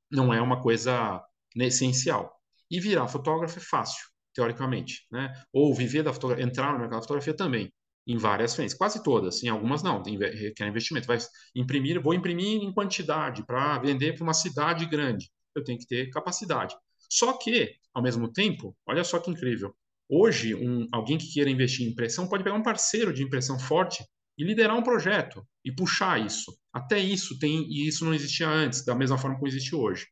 não 0.08 0.32
é 0.32 0.40
uma 0.40 0.62
coisa 0.62 1.20
essencial. 1.56 2.32
E 2.70 2.78
virar 2.78 3.08
fotógrafo 3.08 3.58
é 3.58 3.62
fácil, 3.62 4.06
teoricamente, 4.32 5.04
né? 5.10 5.32
Ou 5.52 5.74
viver 5.74 6.04
da 6.04 6.12
fotografia, 6.12 6.46
entrar 6.46 6.72
no 6.72 6.78
mercado 6.78 6.98
da 6.98 7.02
fotografia 7.02 7.34
também, 7.34 7.72
em 8.06 8.16
várias 8.16 8.54
frentes, 8.54 8.74
quase 8.74 9.02
todas, 9.02 9.42
em 9.42 9.48
algumas 9.48 9.82
não, 9.82 10.02
requer 10.02 10.68
investimento. 10.68 11.06
Vai 11.06 11.18
imprimir, 11.54 12.00
vou 12.00 12.14
imprimir 12.14 12.62
em 12.62 12.72
quantidade 12.72 13.44
para 13.44 13.78
vender 13.78 14.14
para 14.14 14.22
uma 14.22 14.34
cidade 14.34 14.86
grande. 14.86 15.30
Eu 15.54 15.64
tenho 15.64 15.78
que 15.78 15.86
ter 15.86 16.10
capacidade. 16.10 16.74
Só 17.10 17.32
que, 17.32 17.74
ao 17.92 18.02
mesmo 18.02 18.32
tempo, 18.32 18.76
olha 18.86 19.02
só 19.02 19.18
que 19.18 19.30
incrível. 19.30 19.74
Hoje, 20.08 20.54
um, 20.54 20.86
alguém 20.92 21.18
que 21.18 21.32
queira 21.32 21.50
investir 21.50 21.86
em 21.86 21.90
impressão 21.90 22.28
pode 22.28 22.44
pegar 22.44 22.56
um 22.56 22.62
parceiro 22.62 23.12
de 23.12 23.24
impressão 23.24 23.58
forte 23.58 24.04
e 24.38 24.44
liderar 24.44 24.76
um 24.76 24.82
projeto 24.82 25.44
e 25.64 25.72
puxar 25.72 26.24
isso. 26.24 26.56
Até 26.72 26.98
isso 26.98 27.38
tem, 27.38 27.62
e 27.68 27.88
isso 27.88 28.04
não 28.04 28.14
existia 28.14 28.48
antes, 28.48 28.84
da 28.84 28.94
mesma 28.94 29.18
forma 29.18 29.36
como 29.36 29.48
existe 29.48 29.74
hoje. 29.74 30.06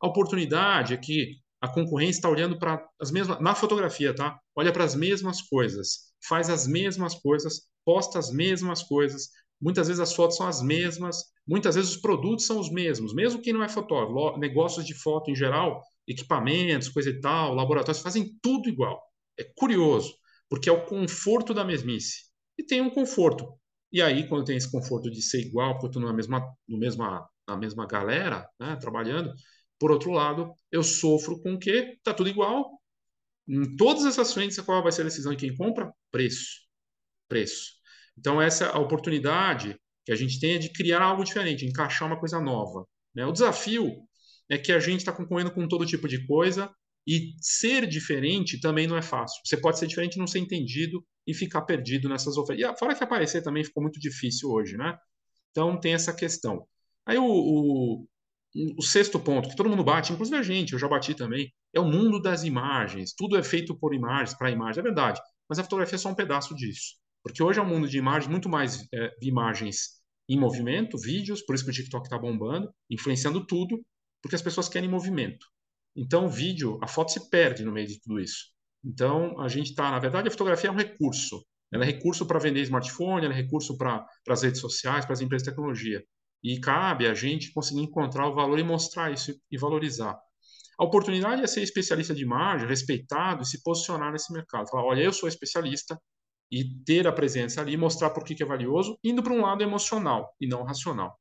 A 0.00 0.06
oportunidade 0.06 0.94
é 0.94 0.96
que 0.96 1.36
a 1.60 1.68
concorrência 1.68 2.20
está 2.20 2.28
olhando 2.28 2.58
para 2.58 2.82
as 3.00 3.10
mesmas, 3.10 3.40
na 3.40 3.54
fotografia, 3.54 4.14
tá? 4.14 4.38
Olha 4.54 4.72
para 4.72 4.84
as 4.84 4.94
mesmas 4.94 5.42
coisas, 5.42 6.07
faz 6.26 6.50
as 6.50 6.66
mesmas 6.66 7.14
coisas, 7.14 7.62
posta 7.84 8.18
as 8.18 8.30
mesmas 8.30 8.82
coisas. 8.82 9.28
Muitas 9.60 9.88
vezes 9.88 10.00
as 10.00 10.12
fotos 10.14 10.36
são 10.36 10.46
as 10.46 10.62
mesmas, 10.62 11.24
muitas 11.46 11.74
vezes 11.74 11.90
os 11.90 12.00
produtos 12.00 12.46
são 12.46 12.60
os 12.60 12.70
mesmos, 12.70 13.14
mesmo 13.14 13.42
quem 13.42 13.52
não 13.52 13.62
é 13.62 13.68
fotógrafo. 13.68 14.38
Negócios 14.38 14.86
de 14.86 14.94
foto 14.94 15.30
em 15.30 15.36
geral, 15.36 15.82
equipamentos, 16.06 16.88
coisa 16.88 17.10
e 17.10 17.20
tal, 17.20 17.54
laboratórios, 17.54 18.02
fazem 18.02 18.32
tudo 18.42 18.68
igual. 18.68 19.02
É 19.38 19.44
curioso, 19.56 20.14
porque 20.48 20.68
é 20.68 20.72
o 20.72 20.84
conforto 20.86 21.52
da 21.54 21.64
mesmice 21.64 22.28
e 22.58 22.64
tem 22.64 22.80
um 22.80 22.90
conforto. 22.90 23.46
E 23.92 24.02
aí, 24.02 24.28
quando 24.28 24.44
tem 24.44 24.56
esse 24.56 24.70
conforto 24.70 25.10
de 25.10 25.22
ser 25.22 25.40
igual, 25.40 25.72
porque 25.74 25.86
eu 25.86 25.90
estou 25.90 26.02
na 26.02 26.12
mesma, 26.12 26.54
no 26.68 26.78
mesma, 26.78 27.26
na 27.46 27.56
mesma 27.56 27.86
galera, 27.86 28.46
né, 28.60 28.76
trabalhando, 28.76 29.32
por 29.78 29.90
outro 29.90 30.10
lado, 30.10 30.52
eu 30.70 30.82
sofro 30.82 31.40
com 31.40 31.54
o 31.54 31.58
quê? 31.58 31.94
Está 31.96 32.12
tudo 32.12 32.28
igual. 32.28 32.68
Em 33.48 33.76
todas 33.76 34.04
essas 34.06 34.32
frentes, 34.32 34.58
qual 34.60 34.82
vai 34.82 34.92
ser 34.92 35.02
a 35.02 35.04
decisão 35.04 35.32
de 35.32 35.38
quem 35.38 35.56
compra? 35.56 35.92
Preço. 36.10 36.60
Preço. 37.28 37.72
Então, 38.18 38.40
essa 38.40 38.64
é 38.64 38.68
a 38.68 38.78
oportunidade 38.78 39.78
que 40.04 40.12
a 40.12 40.16
gente 40.16 40.40
tem 40.40 40.54
é 40.54 40.58
de 40.58 40.72
criar 40.72 41.02
algo 41.02 41.22
diferente, 41.22 41.66
encaixar 41.66 42.08
uma 42.08 42.18
coisa 42.18 42.40
nova. 42.40 42.86
Né? 43.14 43.26
O 43.26 43.32
desafio 43.32 44.08
é 44.48 44.56
que 44.56 44.72
a 44.72 44.80
gente 44.80 45.00
está 45.00 45.12
concorrendo 45.12 45.52
com 45.52 45.68
todo 45.68 45.84
tipo 45.84 46.08
de 46.08 46.26
coisa 46.26 46.70
e 47.06 47.34
ser 47.40 47.86
diferente 47.86 48.60
também 48.60 48.86
não 48.86 48.96
é 48.96 49.02
fácil. 49.02 49.40
Você 49.44 49.56
pode 49.56 49.78
ser 49.78 49.86
diferente 49.86 50.16
e 50.16 50.18
não 50.18 50.26
ser 50.26 50.38
entendido 50.38 51.04
e 51.26 51.34
ficar 51.34 51.62
perdido 51.62 52.08
nessas 52.08 52.36
ofertas. 52.36 52.70
E 52.70 52.78
fora 52.78 52.94
que 52.94 53.04
aparecer 53.04 53.42
também 53.42 53.64
ficou 53.64 53.82
muito 53.82 54.00
difícil 54.00 54.50
hoje, 54.50 54.76
né? 54.76 54.96
Então 55.50 55.78
tem 55.78 55.94
essa 55.94 56.12
questão. 56.12 56.66
Aí 57.06 57.16
o, 57.18 57.24
o, 57.24 58.06
o 58.78 58.82
sexto 58.82 59.18
ponto, 59.18 59.48
que 59.48 59.56
todo 59.56 59.68
mundo 59.68 59.84
bate, 59.84 60.12
inclusive 60.12 60.36
a 60.36 60.42
gente, 60.42 60.72
eu 60.72 60.78
já 60.78 60.88
bati 60.88 61.14
também, 61.14 61.52
é 61.74 61.80
o 61.80 61.84
mundo 61.84 62.20
das 62.20 62.44
imagens. 62.44 63.14
Tudo 63.14 63.36
é 63.36 63.42
feito 63.42 63.78
por 63.78 63.94
imagens, 63.94 64.36
para 64.36 64.50
imagem, 64.50 64.80
é 64.80 64.82
verdade. 64.82 65.20
Mas 65.48 65.58
a 65.58 65.64
fotografia 65.64 65.96
é 65.96 65.98
só 65.98 66.10
um 66.10 66.14
pedaço 66.14 66.54
disso. 66.54 66.96
Porque 67.22 67.42
hoje 67.42 67.58
é 67.58 67.62
um 67.62 67.68
mundo 67.68 67.88
de 67.88 67.98
imagens, 67.98 68.30
muito 68.30 68.48
mais 68.48 68.86
é, 68.92 69.14
imagens 69.22 69.98
em 70.28 70.38
movimento, 70.38 70.98
vídeos, 70.98 71.42
por 71.42 71.54
isso 71.54 71.64
que 71.64 71.70
o 71.70 71.74
TikTok 71.74 72.06
está 72.06 72.18
bombando, 72.18 72.72
influenciando 72.90 73.46
tudo, 73.46 73.80
porque 74.22 74.36
as 74.36 74.42
pessoas 74.42 74.68
querem 74.68 74.88
movimento. 74.88 75.46
Então, 75.96 76.26
o 76.26 76.30
vídeo, 76.30 76.78
a 76.82 76.86
foto 76.86 77.10
se 77.10 77.30
perde 77.30 77.64
no 77.64 77.72
meio 77.72 77.86
de 77.86 78.00
tudo 78.00 78.20
isso. 78.20 78.46
Então, 78.84 79.40
a 79.40 79.48
gente 79.48 79.70
está, 79.70 79.90
na 79.90 79.98
verdade, 79.98 80.28
a 80.28 80.30
fotografia 80.30 80.68
é 80.68 80.72
um 80.72 80.76
recurso. 80.76 81.44
Ela 81.72 81.84
é 81.84 81.86
recurso 81.86 82.26
para 82.26 82.38
vender 82.38 82.62
smartphone, 82.62 83.24
ela 83.24 83.34
é 83.34 83.36
recurso 83.36 83.76
para 83.76 84.06
as 84.28 84.42
redes 84.42 84.60
sociais, 84.60 85.04
para 85.04 85.14
as 85.14 85.20
empresas 85.20 85.44
de 85.44 85.50
tecnologia. 85.50 86.04
E 86.42 86.60
cabe 86.60 87.06
a 87.06 87.14
gente 87.14 87.52
conseguir 87.52 87.80
encontrar 87.80 88.28
o 88.28 88.34
valor 88.34 88.58
e 88.58 88.62
mostrar 88.62 89.12
isso 89.12 89.34
e 89.50 89.58
valorizar. 89.58 90.18
A 90.78 90.84
oportunidade 90.84 91.42
é 91.42 91.46
ser 91.46 91.62
especialista 91.62 92.14
de 92.14 92.22
imagem, 92.22 92.68
respeitado 92.68 93.42
e 93.42 93.46
se 93.46 93.62
posicionar 93.62 94.12
nesse 94.12 94.32
mercado. 94.32 94.68
Falar, 94.68 94.84
olha, 94.84 95.02
eu 95.02 95.12
sou 95.12 95.28
especialista 95.28 96.00
e 96.50 96.64
ter 96.84 97.06
a 97.06 97.12
presença 97.12 97.60
ali, 97.60 97.76
mostrar 97.76 98.10
por 98.10 98.24
que 98.24 98.40
é 98.42 98.46
valioso, 98.46 98.96
indo 99.02 99.22
para 99.22 99.32
um 99.32 99.42
lado 99.42 99.62
emocional 99.62 100.32
e 100.40 100.46
não 100.46 100.62
racional. 100.62 101.18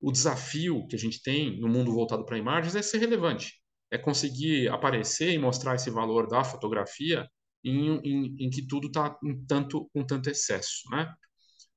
O 0.00 0.12
desafio 0.12 0.86
que 0.86 0.94
a 0.94 0.98
gente 0.98 1.20
tem 1.20 1.60
no 1.60 1.68
mundo 1.68 1.92
voltado 1.92 2.24
para 2.24 2.38
imagens 2.38 2.76
é 2.76 2.82
ser 2.82 2.98
relevante, 2.98 3.60
é 3.90 3.98
conseguir 3.98 4.68
aparecer 4.68 5.32
e 5.32 5.38
mostrar 5.38 5.74
esse 5.74 5.90
valor 5.90 6.28
da 6.28 6.44
fotografia 6.44 7.28
em, 7.64 7.98
em, 8.04 8.36
em 8.38 8.48
que 8.48 8.64
tudo 8.66 8.86
está 8.86 9.18
tanto, 9.48 9.90
com 9.92 10.06
tanto 10.06 10.30
excesso. 10.30 10.88
Né? 10.92 11.12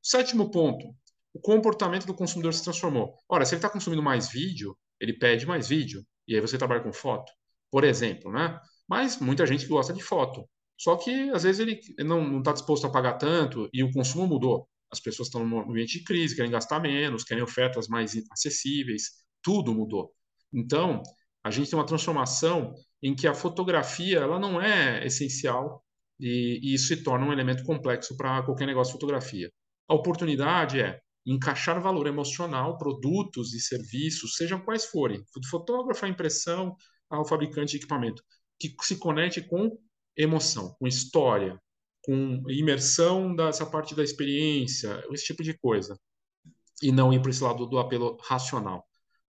Sétimo 0.01 0.51
ponto, 0.51 0.85
o 1.33 1.39
comportamento 1.41 2.05
do 2.05 2.13
consumidor 2.13 2.53
se 2.53 2.63
transformou. 2.63 3.15
Ora, 3.27 3.43
se 3.43 3.55
ele 3.55 3.59
está 3.59 3.69
consumindo 3.69 4.03
mais 4.03 4.31
vídeo, 4.31 4.77
ele 4.99 5.13
pede 5.13 5.47
mais 5.47 5.67
vídeo, 5.67 6.05
e 6.27 6.35
aí 6.35 6.41
você 6.41 6.57
trabalha 6.57 6.81
com 6.81 6.93
foto, 6.93 7.31
por 7.69 7.83
exemplo, 7.83 8.31
né? 8.31 8.59
Mas 8.87 9.19
muita 9.19 9.45
gente 9.45 9.65
gosta 9.67 9.93
de 9.93 10.03
foto. 10.03 10.47
Só 10.77 10.95
que, 10.95 11.29
às 11.31 11.43
vezes, 11.43 11.59
ele 11.59 11.79
não 11.99 12.39
está 12.39 12.51
disposto 12.53 12.87
a 12.87 12.89
pagar 12.89 13.13
tanto 13.13 13.69
e 13.71 13.83
o 13.83 13.91
consumo 13.91 14.27
mudou. 14.27 14.67
As 14.91 14.99
pessoas 14.99 15.27
estão 15.27 15.47
no 15.47 15.61
ambiente 15.61 15.99
de 15.99 16.03
crise, 16.03 16.35
querem 16.35 16.51
gastar 16.51 16.79
menos, 16.79 17.23
querem 17.23 17.43
ofertas 17.43 17.87
mais 17.87 18.13
acessíveis, 18.31 19.03
tudo 19.41 19.73
mudou. 19.73 20.11
Então, 20.53 21.01
a 21.43 21.51
gente 21.51 21.69
tem 21.69 21.79
uma 21.79 21.85
transformação 21.85 22.73
em 23.01 23.15
que 23.15 23.27
a 23.27 23.33
fotografia 23.33 24.19
ela 24.19 24.39
não 24.39 24.61
é 24.61 25.05
essencial 25.05 25.83
e, 26.19 26.59
e 26.61 26.73
isso 26.73 26.87
se 26.87 27.03
torna 27.03 27.25
um 27.25 27.33
elemento 27.33 27.63
complexo 27.63 28.15
para 28.17 28.43
qualquer 28.43 28.67
negócio 28.67 28.93
de 28.93 28.99
fotografia. 28.99 29.51
A 29.87 29.95
oportunidade 29.95 30.79
é 30.79 30.99
encaixar 31.25 31.81
valor 31.81 32.07
emocional, 32.07 32.77
produtos 32.77 33.53
e 33.53 33.59
serviços, 33.59 34.35
sejam 34.35 34.59
quais 34.59 34.85
forem, 34.85 35.23
do 35.35 35.47
fotógrafo 35.47 36.05
à 36.05 36.09
impressão 36.09 36.75
ao 37.09 37.25
fabricante 37.25 37.71
de 37.71 37.77
equipamento, 37.77 38.23
que 38.59 38.73
se 38.81 38.97
conecte 38.97 39.41
com 39.41 39.77
emoção, 40.15 40.75
com 40.79 40.87
história, 40.87 41.59
com 42.03 42.43
imersão 42.49 43.35
dessa 43.35 43.65
parte 43.65 43.93
da 43.93 44.03
experiência, 44.03 45.03
esse 45.11 45.25
tipo 45.25 45.43
de 45.43 45.57
coisa, 45.57 45.97
e 46.81 46.91
não 46.91 47.13
ir 47.13 47.21
para 47.21 47.29
esse 47.29 47.43
lado 47.43 47.65
do 47.67 47.77
apelo 47.77 48.17
racional. 48.23 48.83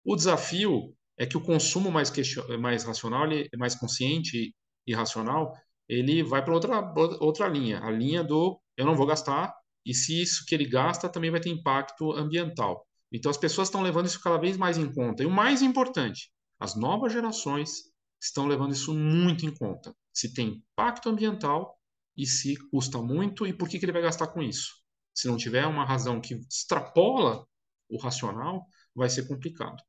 O 0.04 0.14
desafio 0.14 0.94
é 1.16 1.26
que 1.26 1.36
o 1.36 1.40
consumo 1.40 1.90
mais, 1.90 2.12
mais 2.60 2.84
racional, 2.84 3.24
ele, 3.24 3.48
mais 3.56 3.74
consciente 3.74 4.54
e 4.86 4.94
racional, 4.94 5.52
ele 5.88 6.22
vai 6.22 6.44
para 6.44 6.54
outra, 6.54 6.94
outra 7.20 7.48
linha, 7.48 7.80
a 7.80 7.90
linha 7.90 8.22
do 8.22 8.60
eu 8.76 8.86
não 8.86 8.94
vou 8.94 9.06
gastar, 9.06 9.52
e 9.88 9.94
se 9.94 10.20
isso 10.20 10.44
que 10.46 10.54
ele 10.54 10.66
gasta 10.66 11.08
também 11.08 11.30
vai 11.30 11.40
ter 11.40 11.48
impacto 11.48 12.12
ambiental. 12.12 12.86
Então 13.10 13.30
as 13.30 13.38
pessoas 13.38 13.68
estão 13.68 13.80
levando 13.80 14.04
isso 14.04 14.20
cada 14.20 14.36
vez 14.36 14.54
mais 14.58 14.76
em 14.76 14.92
conta. 14.92 15.22
E 15.22 15.26
o 15.26 15.30
mais 15.30 15.62
importante, 15.62 16.30
as 16.60 16.76
novas 16.76 17.10
gerações 17.10 17.84
estão 18.20 18.46
levando 18.46 18.72
isso 18.72 18.92
muito 18.92 19.46
em 19.46 19.54
conta. 19.54 19.94
Se 20.12 20.34
tem 20.34 20.62
impacto 20.72 21.08
ambiental 21.08 21.74
e 22.14 22.26
se 22.26 22.54
custa 22.70 23.00
muito 23.00 23.46
e 23.46 23.52
por 23.54 23.66
que, 23.66 23.78
que 23.78 23.86
ele 23.86 23.92
vai 23.92 24.02
gastar 24.02 24.26
com 24.26 24.42
isso. 24.42 24.74
Se 25.14 25.26
não 25.26 25.38
tiver 25.38 25.66
uma 25.66 25.86
razão 25.86 26.20
que 26.20 26.34
extrapola 26.34 27.46
o 27.88 27.98
racional, 27.98 28.66
vai 28.94 29.08
ser 29.08 29.26
complicado. 29.26 29.82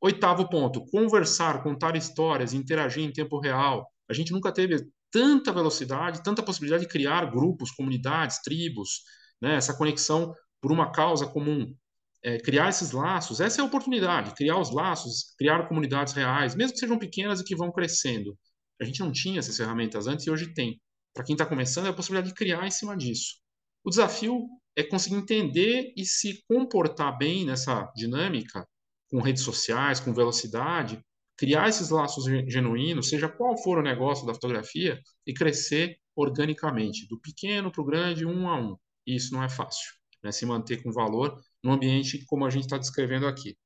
Oitavo 0.00 0.48
ponto, 0.48 0.84
conversar, 0.86 1.60
contar 1.64 1.96
histórias, 1.96 2.52
interagir 2.52 3.02
em 3.02 3.12
tempo 3.12 3.40
real. 3.40 3.90
A 4.08 4.14
gente 4.14 4.30
nunca 4.30 4.52
teve 4.52 4.76
tanta 5.10 5.52
velocidade, 5.52 6.22
tanta 6.22 6.42
possibilidade 6.42 6.84
de 6.84 6.88
criar 6.88 7.30
grupos, 7.30 7.72
comunidades, 7.72 8.40
tribos, 8.42 9.02
né? 9.44 9.54
essa 9.56 9.76
conexão 9.76 10.34
por 10.60 10.72
uma 10.72 10.90
causa 10.90 11.26
comum. 11.26 11.74
É, 12.22 12.38
criar 12.38 12.70
esses 12.70 12.92
laços, 12.92 13.38
essa 13.38 13.60
é 13.60 13.62
a 13.62 13.66
oportunidade, 13.66 14.34
criar 14.34 14.58
os 14.58 14.72
laços, 14.72 15.34
criar 15.38 15.68
comunidades 15.68 16.14
reais, 16.14 16.54
mesmo 16.54 16.72
que 16.72 16.78
sejam 16.78 16.98
pequenas 16.98 17.40
e 17.40 17.44
que 17.44 17.54
vão 17.54 17.70
crescendo. 17.70 18.36
A 18.80 18.84
gente 18.84 19.00
não 19.00 19.12
tinha 19.12 19.38
essas 19.38 19.56
ferramentas 19.56 20.06
antes 20.06 20.26
e 20.26 20.30
hoje 20.30 20.54
tem. 20.54 20.80
Para 21.12 21.22
quem 21.22 21.34
está 21.34 21.44
começando, 21.44 21.86
é 21.86 21.90
a 21.90 21.92
possibilidade 21.92 22.28
de 22.28 22.34
criar 22.34 22.66
em 22.66 22.70
cima 22.70 22.96
disso. 22.96 23.36
O 23.84 23.90
desafio 23.90 24.48
é 24.74 24.82
conseguir 24.82 25.16
entender 25.16 25.92
e 25.96 26.04
se 26.04 26.42
comportar 26.48 27.16
bem 27.16 27.44
nessa 27.44 27.84
dinâmica 27.94 28.66
com 29.10 29.20
redes 29.20 29.42
sociais, 29.42 30.00
com 30.00 30.12
velocidade, 30.12 31.00
criar 31.36 31.68
esses 31.68 31.90
laços 31.90 32.24
genuínos, 32.48 33.08
seja 33.08 33.28
qual 33.28 33.56
for 33.62 33.78
o 33.78 33.82
negócio 33.82 34.26
da 34.26 34.34
fotografia, 34.34 35.00
e 35.26 35.34
crescer 35.34 35.96
organicamente, 36.16 37.06
do 37.08 37.20
pequeno 37.20 37.70
para 37.70 37.82
o 37.82 37.84
grande, 37.84 38.26
um 38.26 38.48
a 38.48 38.58
um. 38.58 38.76
E 39.06 39.16
isso 39.16 39.32
não 39.34 39.42
é 39.42 39.48
fácil, 39.48 39.92
né? 40.22 40.32
se 40.32 40.46
manter 40.46 40.82
com 40.82 40.92
valor 40.92 41.40
num 41.62 41.72
ambiente 41.72 42.24
como 42.26 42.44
a 42.44 42.50
gente 42.50 42.64
está 42.64 42.78
descrevendo 42.78 43.26
aqui. 43.26 43.56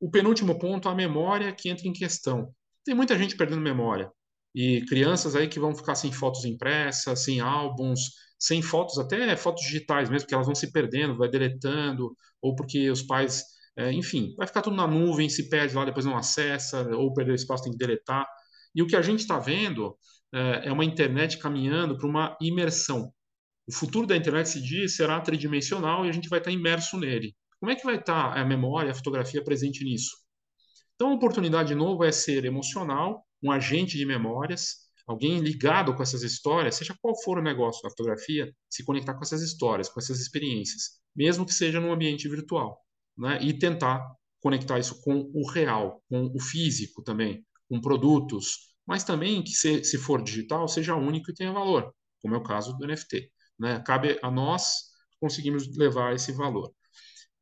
O 0.00 0.10
penúltimo 0.10 0.58
ponto, 0.58 0.88
a 0.88 0.94
memória 0.94 1.52
que 1.52 1.68
entra 1.68 1.86
em 1.86 1.92
questão. 1.92 2.54
Tem 2.84 2.94
muita 2.94 3.18
gente 3.18 3.36
perdendo 3.36 3.60
memória. 3.60 4.10
E 4.54 4.84
crianças 4.86 5.36
aí 5.36 5.46
que 5.48 5.60
vão 5.60 5.74
ficar 5.74 5.94
sem 5.94 6.10
fotos 6.10 6.44
impressas, 6.44 7.22
sem 7.22 7.40
álbuns, 7.40 8.00
sem 8.38 8.62
fotos, 8.62 8.98
até 8.98 9.36
fotos 9.36 9.62
digitais 9.62 10.08
mesmo, 10.08 10.26
que 10.26 10.34
elas 10.34 10.46
vão 10.46 10.54
se 10.54 10.72
perdendo, 10.72 11.16
vai 11.16 11.28
deletando, 11.28 12.16
ou 12.40 12.54
porque 12.56 12.90
os 12.90 13.02
pais 13.02 13.44
é, 13.76 13.92
enfim, 13.92 14.34
vai 14.36 14.46
ficar 14.46 14.62
tudo 14.62 14.76
na 14.76 14.86
nuvem, 14.86 15.28
se 15.28 15.48
perde 15.48 15.74
lá, 15.74 15.84
depois 15.84 16.04
não 16.04 16.16
acessa, 16.16 16.82
ou 16.94 17.14
perdeu 17.14 17.34
espaço, 17.34 17.64
tem 17.64 17.72
que 17.72 17.78
deletar. 17.78 18.26
E 18.74 18.82
o 18.82 18.86
que 18.86 18.96
a 18.96 19.02
gente 19.02 19.20
está 19.20 19.38
vendo 19.38 19.96
é, 20.34 20.68
é 20.68 20.72
uma 20.72 20.84
internet 20.84 21.38
caminhando 21.38 21.96
para 21.96 22.06
uma 22.06 22.36
imersão. 22.40 23.12
O 23.66 23.72
futuro 23.72 24.06
da 24.06 24.16
internet, 24.16 24.48
se 24.48 24.60
diz, 24.60 24.96
será 24.96 25.20
tridimensional 25.20 26.04
e 26.04 26.08
a 26.08 26.12
gente 26.12 26.28
vai 26.28 26.38
estar 26.38 26.50
imerso 26.50 26.98
nele. 26.98 27.34
Como 27.58 27.70
é 27.70 27.76
que 27.76 27.84
vai 27.84 27.96
estar 27.96 28.36
a 28.36 28.44
memória, 28.44 28.90
a 28.90 28.94
fotografia 28.94 29.44
presente 29.44 29.84
nisso? 29.84 30.16
Então, 30.94 31.10
a 31.10 31.14
oportunidade, 31.14 31.68
de 31.68 31.74
novo, 31.74 32.04
é 32.04 32.12
ser 32.12 32.44
emocional, 32.44 33.24
um 33.42 33.50
agente 33.50 33.96
de 33.96 34.04
memórias, 34.04 34.90
alguém 35.06 35.38
ligado 35.40 35.94
com 35.94 36.02
essas 36.02 36.22
histórias, 36.22 36.76
seja 36.76 36.96
qual 37.00 37.20
for 37.22 37.38
o 37.38 37.42
negócio 37.42 37.82
da 37.82 37.90
fotografia, 37.90 38.54
se 38.68 38.84
conectar 38.84 39.14
com 39.14 39.22
essas 39.22 39.42
histórias, 39.42 39.88
com 39.88 39.98
essas 39.98 40.20
experiências, 40.20 41.00
mesmo 41.14 41.44
que 41.44 41.52
seja 41.52 41.80
num 41.80 41.92
ambiente 41.92 42.28
virtual 42.28 42.78
né, 43.16 43.38
e 43.42 43.52
tentar 43.52 44.04
conectar 44.40 44.78
isso 44.78 45.00
com 45.02 45.30
o 45.34 45.48
real, 45.48 46.02
com 46.08 46.30
o 46.34 46.40
físico 46.40 47.02
também, 47.02 47.44
com 47.68 47.80
produtos, 47.80 48.74
mas 48.86 49.04
também 49.04 49.42
que 49.42 49.50
se, 49.50 49.84
se 49.84 49.98
for 49.98 50.22
digital 50.22 50.66
seja 50.66 50.94
único 50.94 51.30
e 51.30 51.34
tenha 51.34 51.52
valor, 51.52 51.94
como 52.20 52.34
é 52.34 52.38
o 52.38 52.42
caso 52.42 52.76
do 52.76 52.86
NFT. 52.86 53.30
Né? 53.60 53.78
Cabe 53.86 54.18
a 54.22 54.30
nós 54.30 54.90
conseguirmos 55.20 55.76
levar 55.76 56.14
esse 56.14 56.32
valor. 56.32 56.72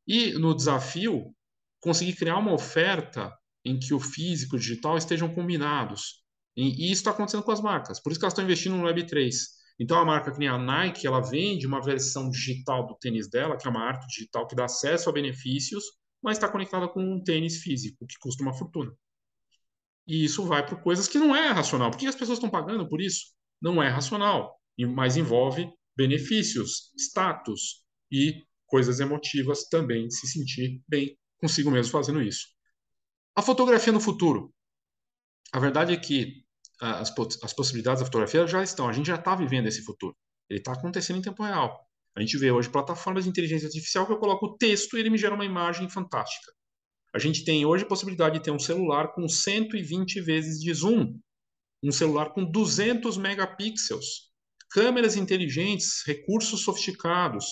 E 0.05 0.33
no 0.33 0.53
desafio, 0.53 1.33
conseguir 1.79 2.13
criar 2.13 2.37
uma 2.37 2.53
oferta 2.53 3.33
em 3.63 3.79
que 3.79 3.93
o 3.93 3.99
físico 3.99 4.55
e 4.55 4.57
o 4.57 4.59
digital 4.59 4.97
estejam 4.97 5.33
combinados. 5.33 6.21
E, 6.57 6.91
isso 6.91 7.01
está 7.01 7.11
acontecendo 7.11 7.43
com 7.43 7.51
as 7.51 7.61
marcas. 7.61 8.01
Por 8.01 8.11
isso 8.11 8.19
que 8.19 8.25
elas 8.25 8.33
estão 8.33 8.43
investindo 8.43 8.75
no 8.75 8.83
Web3. 8.83 9.33
Então, 9.79 9.97
a 9.97 10.03
marca 10.03 10.31
que 10.31 10.39
nem 10.39 10.49
a 10.49 10.57
Nike, 10.57 11.07
ela 11.07 11.21
vende 11.21 11.65
uma 11.65 11.81
versão 11.81 12.29
digital 12.29 12.85
do 12.85 12.95
tênis 12.95 13.29
dela, 13.29 13.55
que 13.55 13.65
é 13.65 13.71
uma 13.71 13.85
arte 13.85 14.05
digital 14.07 14.45
que 14.45 14.55
dá 14.55 14.65
acesso 14.65 15.09
a 15.09 15.13
benefícios, 15.13 15.85
mas 16.21 16.35
está 16.35 16.49
conectada 16.49 16.89
com 16.89 17.01
um 17.01 17.23
tênis 17.23 17.61
físico, 17.61 18.05
que 18.05 18.19
custa 18.19 18.43
uma 18.43 18.53
fortuna. 18.53 18.91
E 20.05 20.25
isso 20.25 20.43
vai 20.43 20.65
para 20.65 20.75
coisas 20.75 21.07
que 21.07 21.17
não 21.17 21.33
é 21.33 21.47
racional. 21.49 21.91
Por 21.91 21.97
que 21.97 22.07
as 22.07 22.15
pessoas 22.15 22.37
estão 22.37 22.49
pagando 22.49 22.89
por 22.89 22.99
isso? 22.99 23.27
Não 23.61 23.81
é 23.81 23.87
racional, 23.87 24.59
mas 24.95 25.15
envolve 25.15 25.71
benefícios, 25.99 26.93
status 26.97 27.83
e 28.09 28.41
coisas 28.65 29.01
emotivas 29.01 29.67
também, 29.67 30.09
se 30.09 30.27
sentir 30.27 30.81
bem 30.87 31.19
consigo 31.37 31.69
mesmo 31.69 31.91
fazendo 31.91 32.21
isso. 32.21 32.47
A 33.35 33.41
fotografia 33.41 33.91
no 33.91 33.99
futuro. 33.99 34.53
A 35.51 35.59
verdade 35.59 35.93
é 35.93 35.97
que 35.97 36.45
as, 36.79 37.13
as 37.43 37.53
possibilidades 37.53 37.99
da 37.99 38.05
fotografia 38.05 38.47
já 38.47 38.63
estão, 38.63 38.87
a 38.87 38.93
gente 38.93 39.07
já 39.07 39.15
está 39.15 39.35
vivendo 39.35 39.67
esse 39.67 39.83
futuro. 39.83 40.15
Ele 40.49 40.59
está 40.59 40.71
acontecendo 40.71 41.17
em 41.17 41.21
tempo 41.21 41.43
real. 41.43 41.77
A 42.15 42.21
gente 42.21 42.37
vê 42.37 42.49
hoje 42.49 42.69
plataformas 42.69 43.25
de 43.25 43.29
inteligência 43.29 43.67
artificial 43.67 44.05
que 44.05 44.13
eu 44.13 44.19
coloco 44.19 44.45
o 44.45 44.57
texto 44.57 44.95
e 44.95 45.01
ele 45.01 45.09
me 45.09 45.17
gera 45.17 45.35
uma 45.35 45.45
imagem 45.45 45.89
fantástica. 45.89 46.53
A 47.13 47.19
gente 47.19 47.43
tem 47.43 47.65
hoje 47.65 47.83
a 47.83 47.87
possibilidade 47.87 48.37
de 48.37 48.43
ter 48.43 48.51
um 48.51 48.59
celular 48.59 49.11
com 49.13 49.27
120 49.27 50.21
vezes 50.21 50.61
de 50.61 50.73
zoom, 50.73 51.19
um 51.83 51.91
celular 51.91 52.33
com 52.33 52.45
200 52.45 53.17
megapixels, 53.17 54.28
câmeras 54.69 55.15
inteligentes, 55.15 56.03
recursos 56.05 56.63
sofisticados. 56.63 57.45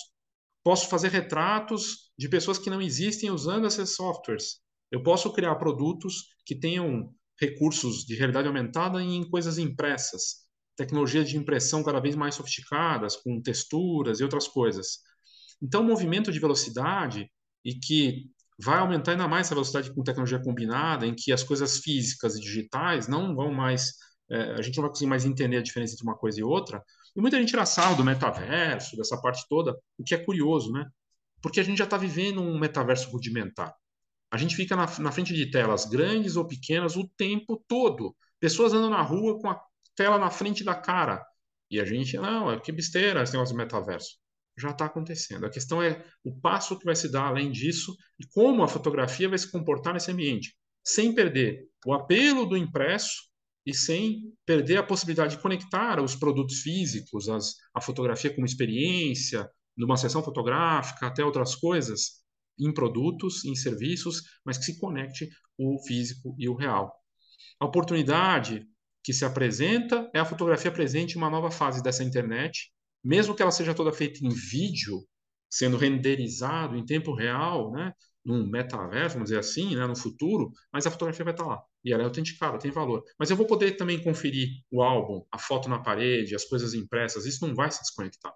Posso 0.64 0.88
fazer 0.88 1.08
retratos 1.08 2.10
de 2.18 2.28
pessoas 2.28 2.58
que 2.58 2.70
não 2.70 2.80
existem 2.80 3.30
usando 3.30 3.66
esses 3.66 3.94
softwares. 3.94 4.60
Eu 4.90 5.02
posso 5.02 5.32
criar 5.32 5.56
produtos 5.56 6.28
que 6.44 6.54
tenham 6.54 7.12
recursos 7.40 8.04
de 8.04 8.16
realidade 8.16 8.48
aumentada 8.48 9.02
em 9.02 9.28
coisas 9.28 9.58
impressas, 9.58 10.48
tecnologias 10.76 11.28
de 11.28 11.36
impressão 11.36 11.82
cada 11.82 12.00
vez 12.00 12.16
mais 12.16 12.34
sofisticadas, 12.34 13.16
com 13.16 13.40
texturas 13.40 14.20
e 14.20 14.24
outras 14.24 14.48
coisas. 14.48 14.98
Então, 15.62 15.82
o 15.82 15.84
movimento 15.84 16.32
de 16.32 16.38
velocidade 16.38 17.30
e 17.64 17.74
que 17.74 18.30
vai 18.60 18.78
aumentar 18.78 19.12
ainda 19.12 19.28
mais 19.28 19.46
essa 19.46 19.54
velocidade 19.54 19.92
com 19.92 20.02
tecnologia 20.02 20.40
combinada, 20.40 21.06
em 21.06 21.14
que 21.14 21.32
as 21.32 21.42
coisas 21.42 21.78
físicas 21.78 22.36
e 22.36 22.40
digitais 22.40 23.06
não 23.06 23.34
vão 23.34 23.52
mais, 23.52 23.92
é, 24.30 24.54
a 24.54 24.62
gente 24.62 24.76
não 24.76 24.82
vai 24.82 24.90
conseguir 24.90 25.08
mais 25.08 25.24
entender 25.24 25.58
a 25.58 25.62
diferença 25.62 25.94
entre 25.94 26.04
uma 26.04 26.16
coisa 26.16 26.40
e 26.40 26.42
outra. 26.42 26.82
E 27.16 27.20
muita 27.20 27.38
gente 27.38 27.50
tira 27.50 27.66
sarro 27.66 27.96
do 27.96 28.04
metaverso, 28.04 28.96
dessa 28.96 29.20
parte 29.20 29.44
toda, 29.48 29.76
o 29.98 30.04
que 30.04 30.14
é 30.14 30.18
curioso, 30.18 30.72
né? 30.72 30.86
porque 31.40 31.60
a 31.60 31.62
gente 31.62 31.78
já 31.78 31.84
está 31.84 31.96
vivendo 31.96 32.40
um 32.40 32.58
metaverso 32.58 33.10
rudimentar. 33.10 33.74
A 34.30 34.36
gente 34.36 34.54
fica 34.54 34.76
na, 34.76 34.86
na, 34.98 35.12
frente 35.12 35.32
de 35.32 35.50
telas 35.50 35.86
grandes 35.86 36.36
ou 36.36 36.46
pequenas 36.46 36.96
o 36.96 37.08
tempo 37.16 37.62
todo. 37.66 38.14
Pessoas 38.38 38.72
andam 38.72 38.90
na 38.90 39.00
rua 39.00 39.38
com 39.40 39.48
a 39.48 39.60
tela 39.94 40.18
na 40.18 40.30
frente 40.30 40.62
da 40.62 40.74
cara. 40.74 41.24
E 41.70 41.80
a 41.80 41.84
gente, 41.84 42.16
não, 42.16 42.50
é 42.50 42.60
que 42.60 42.72
besteira 42.72 43.22
esse 43.22 43.32
negócio 43.32 43.54
do 43.54 43.58
metaverso. 43.58 44.18
Já 44.56 44.70
está 44.70 44.86
acontecendo. 44.86 45.46
A 45.46 45.50
questão 45.50 45.82
é 45.82 46.04
o 46.24 46.38
passo 46.38 46.78
que 46.78 46.84
vai 46.84 46.96
se 46.96 47.10
dar 47.10 47.26
além 47.28 47.50
disso 47.50 47.96
e 48.18 48.26
como 48.26 48.62
a 48.62 48.68
fotografia 48.68 49.28
vai 49.28 49.38
se 49.38 49.50
comportar 49.50 49.94
nesse 49.94 50.10
ambiente, 50.10 50.54
sem 50.84 51.14
perder 51.14 51.68
o 51.86 51.94
apelo 51.94 52.44
do 52.44 52.56
impresso 52.56 53.27
e 53.68 53.74
sem 53.74 54.32
perder 54.46 54.78
a 54.78 54.82
possibilidade 54.82 55.36
de 55.36 55.42
conectar 55.42 56.02
os 56.02 56.16
produtos 56.16 56.62
físicos, 56.62 57.28
as, 57.28 57.54
a 57.74 57.82
fotografia 57.82 58.34
como 58.34 58.46
experiência, 58.46 59.46
numa 59.76 59.98
sessão 59.98 60.22
fotográfica, 60.22 61.06
até 61.06 61.22
outras 61.22 61.54
coisas, 61.54 62.22
em 62.58 62.72
produtos, 62.72 63.44
em 63.44 63.54
serviços, 63.54 64.22
mas 64.42 64.56
que 64.56 64.64
se 64.64 64.78
conecte 64.78 65.28
o 65.58 65.78
físico 65.86 66.34
e 66.38 66.48
o 66.48 66.54
real. 66.54 66.90
A 67.60 67.66
oportunidade 67.66 68.66
que 69.04 69.12
se 69.12 69.26
apresenta 69.26 70.10
é 70.14 70.18
a 70.18 70.24
fotografia 70.24 70.72
presente 70.72 71.14
em 71.14 71.18
uma 71.18 71.28
nova 71.28 71.50
fase 71.50 71.82
dessa 71.82 72.02
internet, 72.02 72.72
mesmo 73.04 73.34
que 73.34 73.42
ela 73.42 73.50
seja 73.50 73.74
toda 73.74 73.92
feita 73.92 74.24
em 74.24 74.30
vídeo, 74.30 75.06
sendo 75.50 75.76
renderizado 75.76 76.74
em 76.74 76.86
tempo 76.86 77.14
real, 77.14 77.70
né, 77.70 77.92
num 78.28 78.46
metaverso, 78.46 79.14
vamos 79.14 79.30
dizer 79.30 79.40
assim, 79.40 79.74
né, 79.74 79.86
no 79.86 79.96
futuro, 79.96 80.52
mas 80.70 80.86
a 80.86 80.90
fotografia 80.90 81.24
vai 81.24 81.32
estar 81.32 81.46
lá. 81.46 81.62
E 81.82 81.94
ela 81.94 82.02
é 82.02 82.04
autenticada, 82.04 82.58
tem 82.58 82.70
valor. 82.70 83.02
Mas 83.18 83.30
eu 83.30 83.36
vou 83.36 83.46
poder 83.46 83.78
também 83.78 84.02
conferir 84.02 84.50
o 84.70 84.82
álbum, 84.82 85.24
a 85.32 85.38
foto 85.38 85.66
na 85.66 85.78
parede, 85.78 86.34
as 86.34 86.44
coisas 86.44 86.74
impressas, 86.74 87.24
isso 87.24 87.46
não 87.46 87.54
vai 87.54 87.70
se 87.70 87.80
desconectar. 87.80 88.32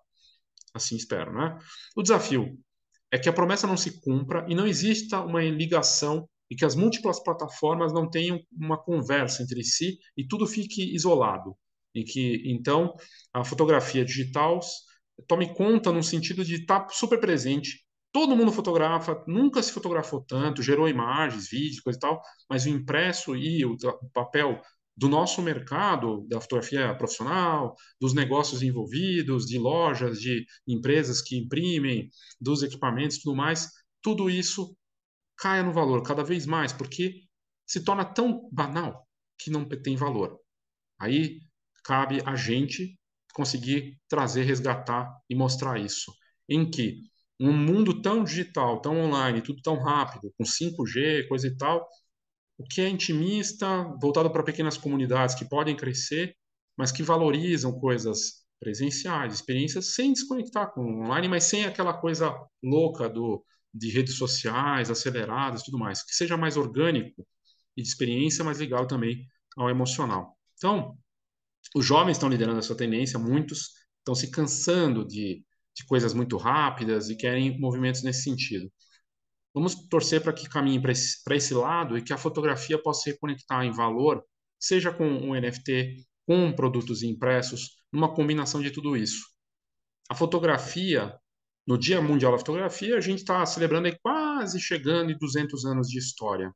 Assim 0.72 0.96
espero, 0.96 1.34
né? 1.34 1.58
O 1.94 2.02
desafio 2.02 2.58
é 3.10 3.18
que 3.18 3.28
a 3.28 3.32
promessa 3.34 3.66
não 3.66 3.76
se 3.76 4.00
cumpra 4.00 4.46
e 4.48 4.54
não 4.54 4.66
exista 4.66 5.20
uma 5.20 5.42
ligação 5.42 6.26
e 6.50 6.56
que 6.56 6.64
as 6.64 6.74
múltiplas 6.74 7.22
plataformas 7.22 7.92
não 7.92 8.08
tenham 8.08 8.40
uma 8.50 8.82
conversa 8.82 9.42
entre 9.42 9.62
si 9.62 9.98
e 10.16 10.26
tudo 10.26 10.46
fique 10.46 10.94
isolado. 10.94 11.54
E 11.94 12.02
que, 12.02 12.42
então, 12.46 12.94
a 13.34 13.44
fotografia 13.44 14.02
digital 14.02 14.58
tome 15.28 15.52
conta 15.54 15.92
no 15.92 16.02
sentido 16.02 16.42
de 16.42 16.54
estar 16.54 16.88
super 16.88 17.20
presente. 17.20 17.81
Todo 18.12 18.36
mundo 18.36 18.52
fotografa, 18.52 19.24
nunca 19.26 19.62
se 19.62 19.72
fotografou 19.72 20.22
tanto, 20.22 20.62
gerou 20.62 20.88
imagens, 20.88 21.48
vídeos, 21.48 21.80
coisa 21.80 21.98
e 21.98 22.00
tal, 22.00 22.20
mas 22.48 22.66
o 22.66 22.68
impresso 22.68 23.34
e 23.34 23.64
o, 23.64 23.76
papel 24.12 24.60
do 24.94 25.08
nosso 25.08 25.40
mercado, 25.40 26.26
da 26.28 26.38
fotografia 26.38 26.94
profissional, 26.94 27.74
dos 27.98 28.12
negócios 28.12 28.62
envolvidos, 28.62 29.46
de 29.46 29.58
lojas, 29.58 30.20
de 30.20 30.44
empresas 30.68 31.22
que 31.22 31.38
imprimem, 31.38 32.10
dos 32.38 32.62
equipamentos 32.62 33.18
tudo 33.18 33.34
mais, 33.34 33.70
tudo 34.02 34.28
isso 34.28 34.76
caia 35.36 35.62
no 35.62 35.72
valor 35.72 36.02
cada 36.02 36.22
vez 36.22 36.44
mais, 36.44 36.72
porque 36.72 37.22
se 37.66 37.82
torna 37.82 38.04
tão 38.04 38.48
banal 38.52 39.08
que 39.38 39.50
não 39.50 39.66
tem 39.66 39.96
valor. 39.96 40.38
Aí 40.98 41.40
cabe 41.82 42.22
a 42.26 42.36
gente 42.36 42.98
conseguir 43.32 43.98
trazer, 44.08 44.42
resgatar 44.44 45.10
e 45.28 45.34
mostrar 45.34 45.80
isso. 45.80 46.12
Em 46.48 46.70
que 46.70 47.11
um 47.48 47.52
mundo 47.52 48.00
tão 48.00 48.22
digital, 48.22 48.80
tão 48.80 48.98
online, 48.98 49.42
tudo 49.42 49.60
tão 49.62 49.76
rápido, 49.76 50.32
com 50.38 50.44
5G, 50.44 51.26
coisa 51.28 51.48
e 51.48 51.56
tal, 51.56 51.88
o 52.56 52.64
que 52.64 52.80
é 52.80 52.88
intimista, 52.88 53.84
voltado 54.00 54.30
para 54.30 54.44
pequenas 54.44 54.76
comunidades 54.76 55.34
que 55.34 55.44
podem 55.44 55.76
crescer, 55.76 56.36
mas 56.76 56.92
que 56.92 57.02
valorizam 57.02 57.72
coisas 57.80 58.42
presenciais, 58.60 59.34
experiências 59.34 59.94
sem 59.94 60.12
desconectar 60.12 60.72
com 60.72 60.82
o 60.82 61.04
online, 61.04 61.28
mas 61.28 61.44
sem 61.44 61.64
aquela 61.64 61.92
coisa 61.92 62.32
louca 62.62 63.08
do, 63.08 63.44
de 63.74 63.90
redes 63.90 64.16
sociais 64.16 64.88
aceleradas, 64.88 65.64
tudo 65.64 65.78
mais, 65.78 66.04
que 66.04 66.14
seja 66.14 66.36
mais 66.36 66.56
orgânico 66.56 67.26
e 67.76 67.82
de 67.82 67.88
experiência, 67.88 68.44
mas 68.44 68.60
ligado 68.60 68.86
também 68.86 69.26
ao 69.56 69.68
emocional. 69.68 70.38
Então, 70.56 70.96
os 71.74 71.84
jovens 71.84 72.12
estão 72.12 72.28
liderando 72.28 72.60
essa 72.60 72.76
tendência, 72.76 73.18
muitos 73.18 73.70
estão 73.98 74.14
se 74.14 74.30
cansando 74.30 75.04
de, 75.04 75.44
de 75.74 75.84
coisas 75.86 76.12
muito 76.14 76.36
rápidas 76.36 77.08
e 77.08 77.16
querem 77.16 77.58
movimentos 77.58 78.02
nesse 78.02 78.22
sentido. 78.22 78.70
Vamos 79.54 79.74
torcer 79.88 80.22
para 80.22 80.32
que 80.32 80.48
caminhe 80.48 80.80
para 80.80 80.92
esse, 80.92 81.18
esse 81.30 81.54
lado 81.54 81.96
e 81.96 82.02
que 82.02 82.12
a 82.12 82.18
fotografia 82.18 82.80
possa 82.80 83.02
se 83.02 83.10
reconectar 83.10 83.64
em 83.64 83.70
valor, 83.70 84.24
seja 84.58 84.92
com 84.92 85.06
um 85.06 85.34
NFT, 85.34 86.06
com 86.26 86.52
produtos 86.52 87.02
impressos, 87.02 87.76
numa 87.92 88.14
combinação 88.14 88.62
de 88.62 88.70
tudo 88.70 88.96
isso. 88.96 89.26
A 90.08 90.14
fotografia, 90.14 91.14
no 91.66 91.78
Dia 91.78 92.00
Mundial 92.00 92.32
da 92.32 92.38
Fotografia, 92.38 92.96
a 92.96 93.00
gente 93.00 93.18
está 93.18 93.44
celebrando 93.44 93.88
aí 93.88 93.98
quase 94.02 94.60
chegando 94.60 95.10
em 95.10 95.18
200 95.18 95.64
anos 95.66 95.88
de 95.88 95.98
história. 95.98 96.52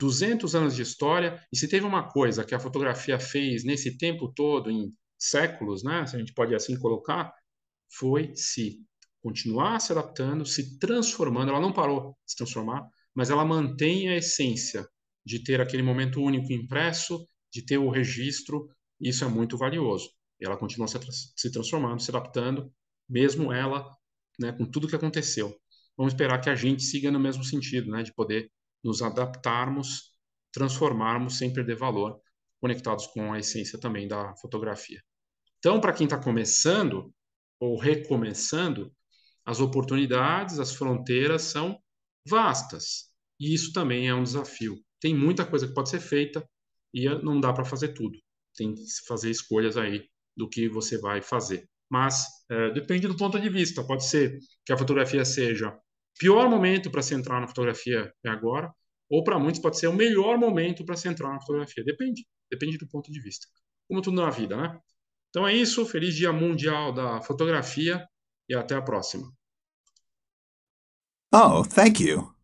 200 0.00 0.54
anos 0.54 0.74
de 0.74 0.82
história, 0.82 1.42
e 1.52 1.56
se 1.56 1.68
teve 1.68 1.86
uma 1.86 2.08
coisa 2.08 2.44
que 2.44 2.54
a 2.54 2.60
fotografia 2.60 3.18
fez 3.18 3.64
nesse 3.64 3.96
tempo 3.96 4.30
todo, 4.34 4.70
em 4.70 4.92
séculos, 5.18 5.82
né, 5.82 6.06
se 6.06 6.16
a 6.16 6.18
gente 6.18 6.34
pode 6.34 6.54
assim 6.54 6.78
colocar, 6.78 7.32
foi 7.90 8.34
se 8.34 8.80
continuar 9.22 9.80
se 9.80 9.90
adaptando, 9.92 10.46
se 10.46 10.78
transformando. 10.78 11.50
Ela 11.50 11.60
não 11.60 11.72
parou 11.72 12.16
de 12.24 12.30
se 12.30 12.36
transformar, 12.36 12.88
mas 13.14 13.28
ela 13.28 13.44
mantém 13.44 14.08
a 14.08 14.16
essência 14.16 14.86
de 15.24 15.42
ter 15.42 15.60
aquele 15.60 15.82
momento 15.82 16.22
único 16.22 16.52
impresso, 16.52 17.26
de 17.52 17.62
ter 17.62 17.78
o 17.78 17.90
registro. 17.90 18.68
Isso 19.00 19.24
é 19.24 19.28
muito 19.28 19.58
valioso. 19.58 20.08
E 20.40 20.46
ela 20.46 20.56
continua 20.56 20.86
se, 20.86 21.50
transformando, 21.50 22.00
se 22.00 22.10
adaptando, 22.10 22.72
mesmo 23.08 23.52
ela, 23.52 23.90
né, 24.38 24.52
com 24.52 24.64
tudo 24.64 24.86
que 24.86 24.94
aconteceu. 24.94 25.56
Vamos 25.96 26.12
esperar 26.12 26.40
que 26.40 26.50
a 26.50 26.54
gente 26.54 26.84
siga 26.84 27.10
no 27.10 27.18
mesmo 27.18 27.42
sentido, 27.42 27.90
né, 27.90 28.02
de 28.04 28.14
poder 28.14 28.48
nos 28.84 29.02
adaptarmos, 29.02 30.12
transformarmos 30.52 31.38
sem 31.38 31.52
perder 31.52 31.76
valor, 31.76 32.20
conectados 32.60 33.06
com 33.08 33.32
a 33.32 33.38
essência 33.38 33.78
também 33.78 34.06
da 34.06 34.36
fotografia. 34.36 35.02
Então, 35.58 35.80
para 35.80 35.92
quem 35.92 36.04
está 36.04 36.18
começando 36.18 37.12
ou 37.60 37.78
recomeçando, 37.78 38.92
as 39.44 39.60
oportunidades, 39.60 40.58
as 40.58 40.74
fronteiras 40.74 41.42
são 41.42 41.78
vastas. 42.26 43.10
E 43.38 43.54
isso 43.54 43.72
também 43.72 44.08
é 44.08 44.14
um 44.14 44.22
desafio. 44.22 44.76
Tem 45.00 45.14
muita 45.14 45.44
coisa 45.44 45.68
que 45.68 45.74
pode 45.74 45.90
ser 45.90 46.00
feita 46.00 46.46
e 46.92 47.08
não 47.22 47.40
dá 47.40 47.52
para 47.52 47.64
fazer 47.64 47.88
tudo. 47.88 48.18
Tem 48.56 48.74
que 48.74 48.82
fazer 49.06 49.30
escolhas 49.30 49.76
aí 49.76 50.04
do 50.36 50.48
que 50.48 50.68
você 50.68 50.98
vai 50.98 51.22
fazer. 51.22 51.68
Mas 51.88 52.26
é, 52.50 52.72
depende 52.72 53.06
do 53.06 53.16
ponto 53.16 53.38
de 53.38 53.48
vista. 53.48 53.86
Pode 53.86 54.04
ser 54.04 54.38
que 54.64 54.72
a 54.72 54.78
fotografia 54.78 55.24
seja 55.24 55.78
pior 56.18 56.48
momento 56.48 56.90
para 56.90 57.02
se 57.02 57.14
entrar 57.14 57.40
na 57.40 57.48
fotografia 57.48 58.12
é 58.24 58.28
agora, 58.28 58.72
ou 59.08 59.22
para 59.22 59.38
muitos 59.38 59.60
pode 59.60 59.78
ser 59.78 59.86
o 59.88 59.92
melhor 59.92 60.38
momento 60.38 60.84
para 60.84 60.96
se 60.96 61.08
entrar 61.08 61.32
na 61.32 61.40
fotografia. 61.40 61.84
Depende, 61.84 62.26
depende 62.50 62.78
do 62.78 62.88
ponto 62.88 63.10
de 63.10 63.20
vista. 63.20 63.46
Como 63.88 64.02
tudo 64.02 64.20
na 64.20 64.30
vida, 64.30 64.56
né? 64.56 64.80
Então 65.28 65.46
é 65.46 65.54
isso. 65.54 65.86
Feliz 65.86 66.14
Dia 66.14 66.32
Mundial 66.32 66.92
da 66.92 67.20
Fotografia 67.20 68.06
e 68.48 68.54
até 68.54 68.74
a 68.74 68.82
próxima. 68.82 69.32
Oh, 71.32 71.64
thank 71.64 72.02
you. 72.02 72.35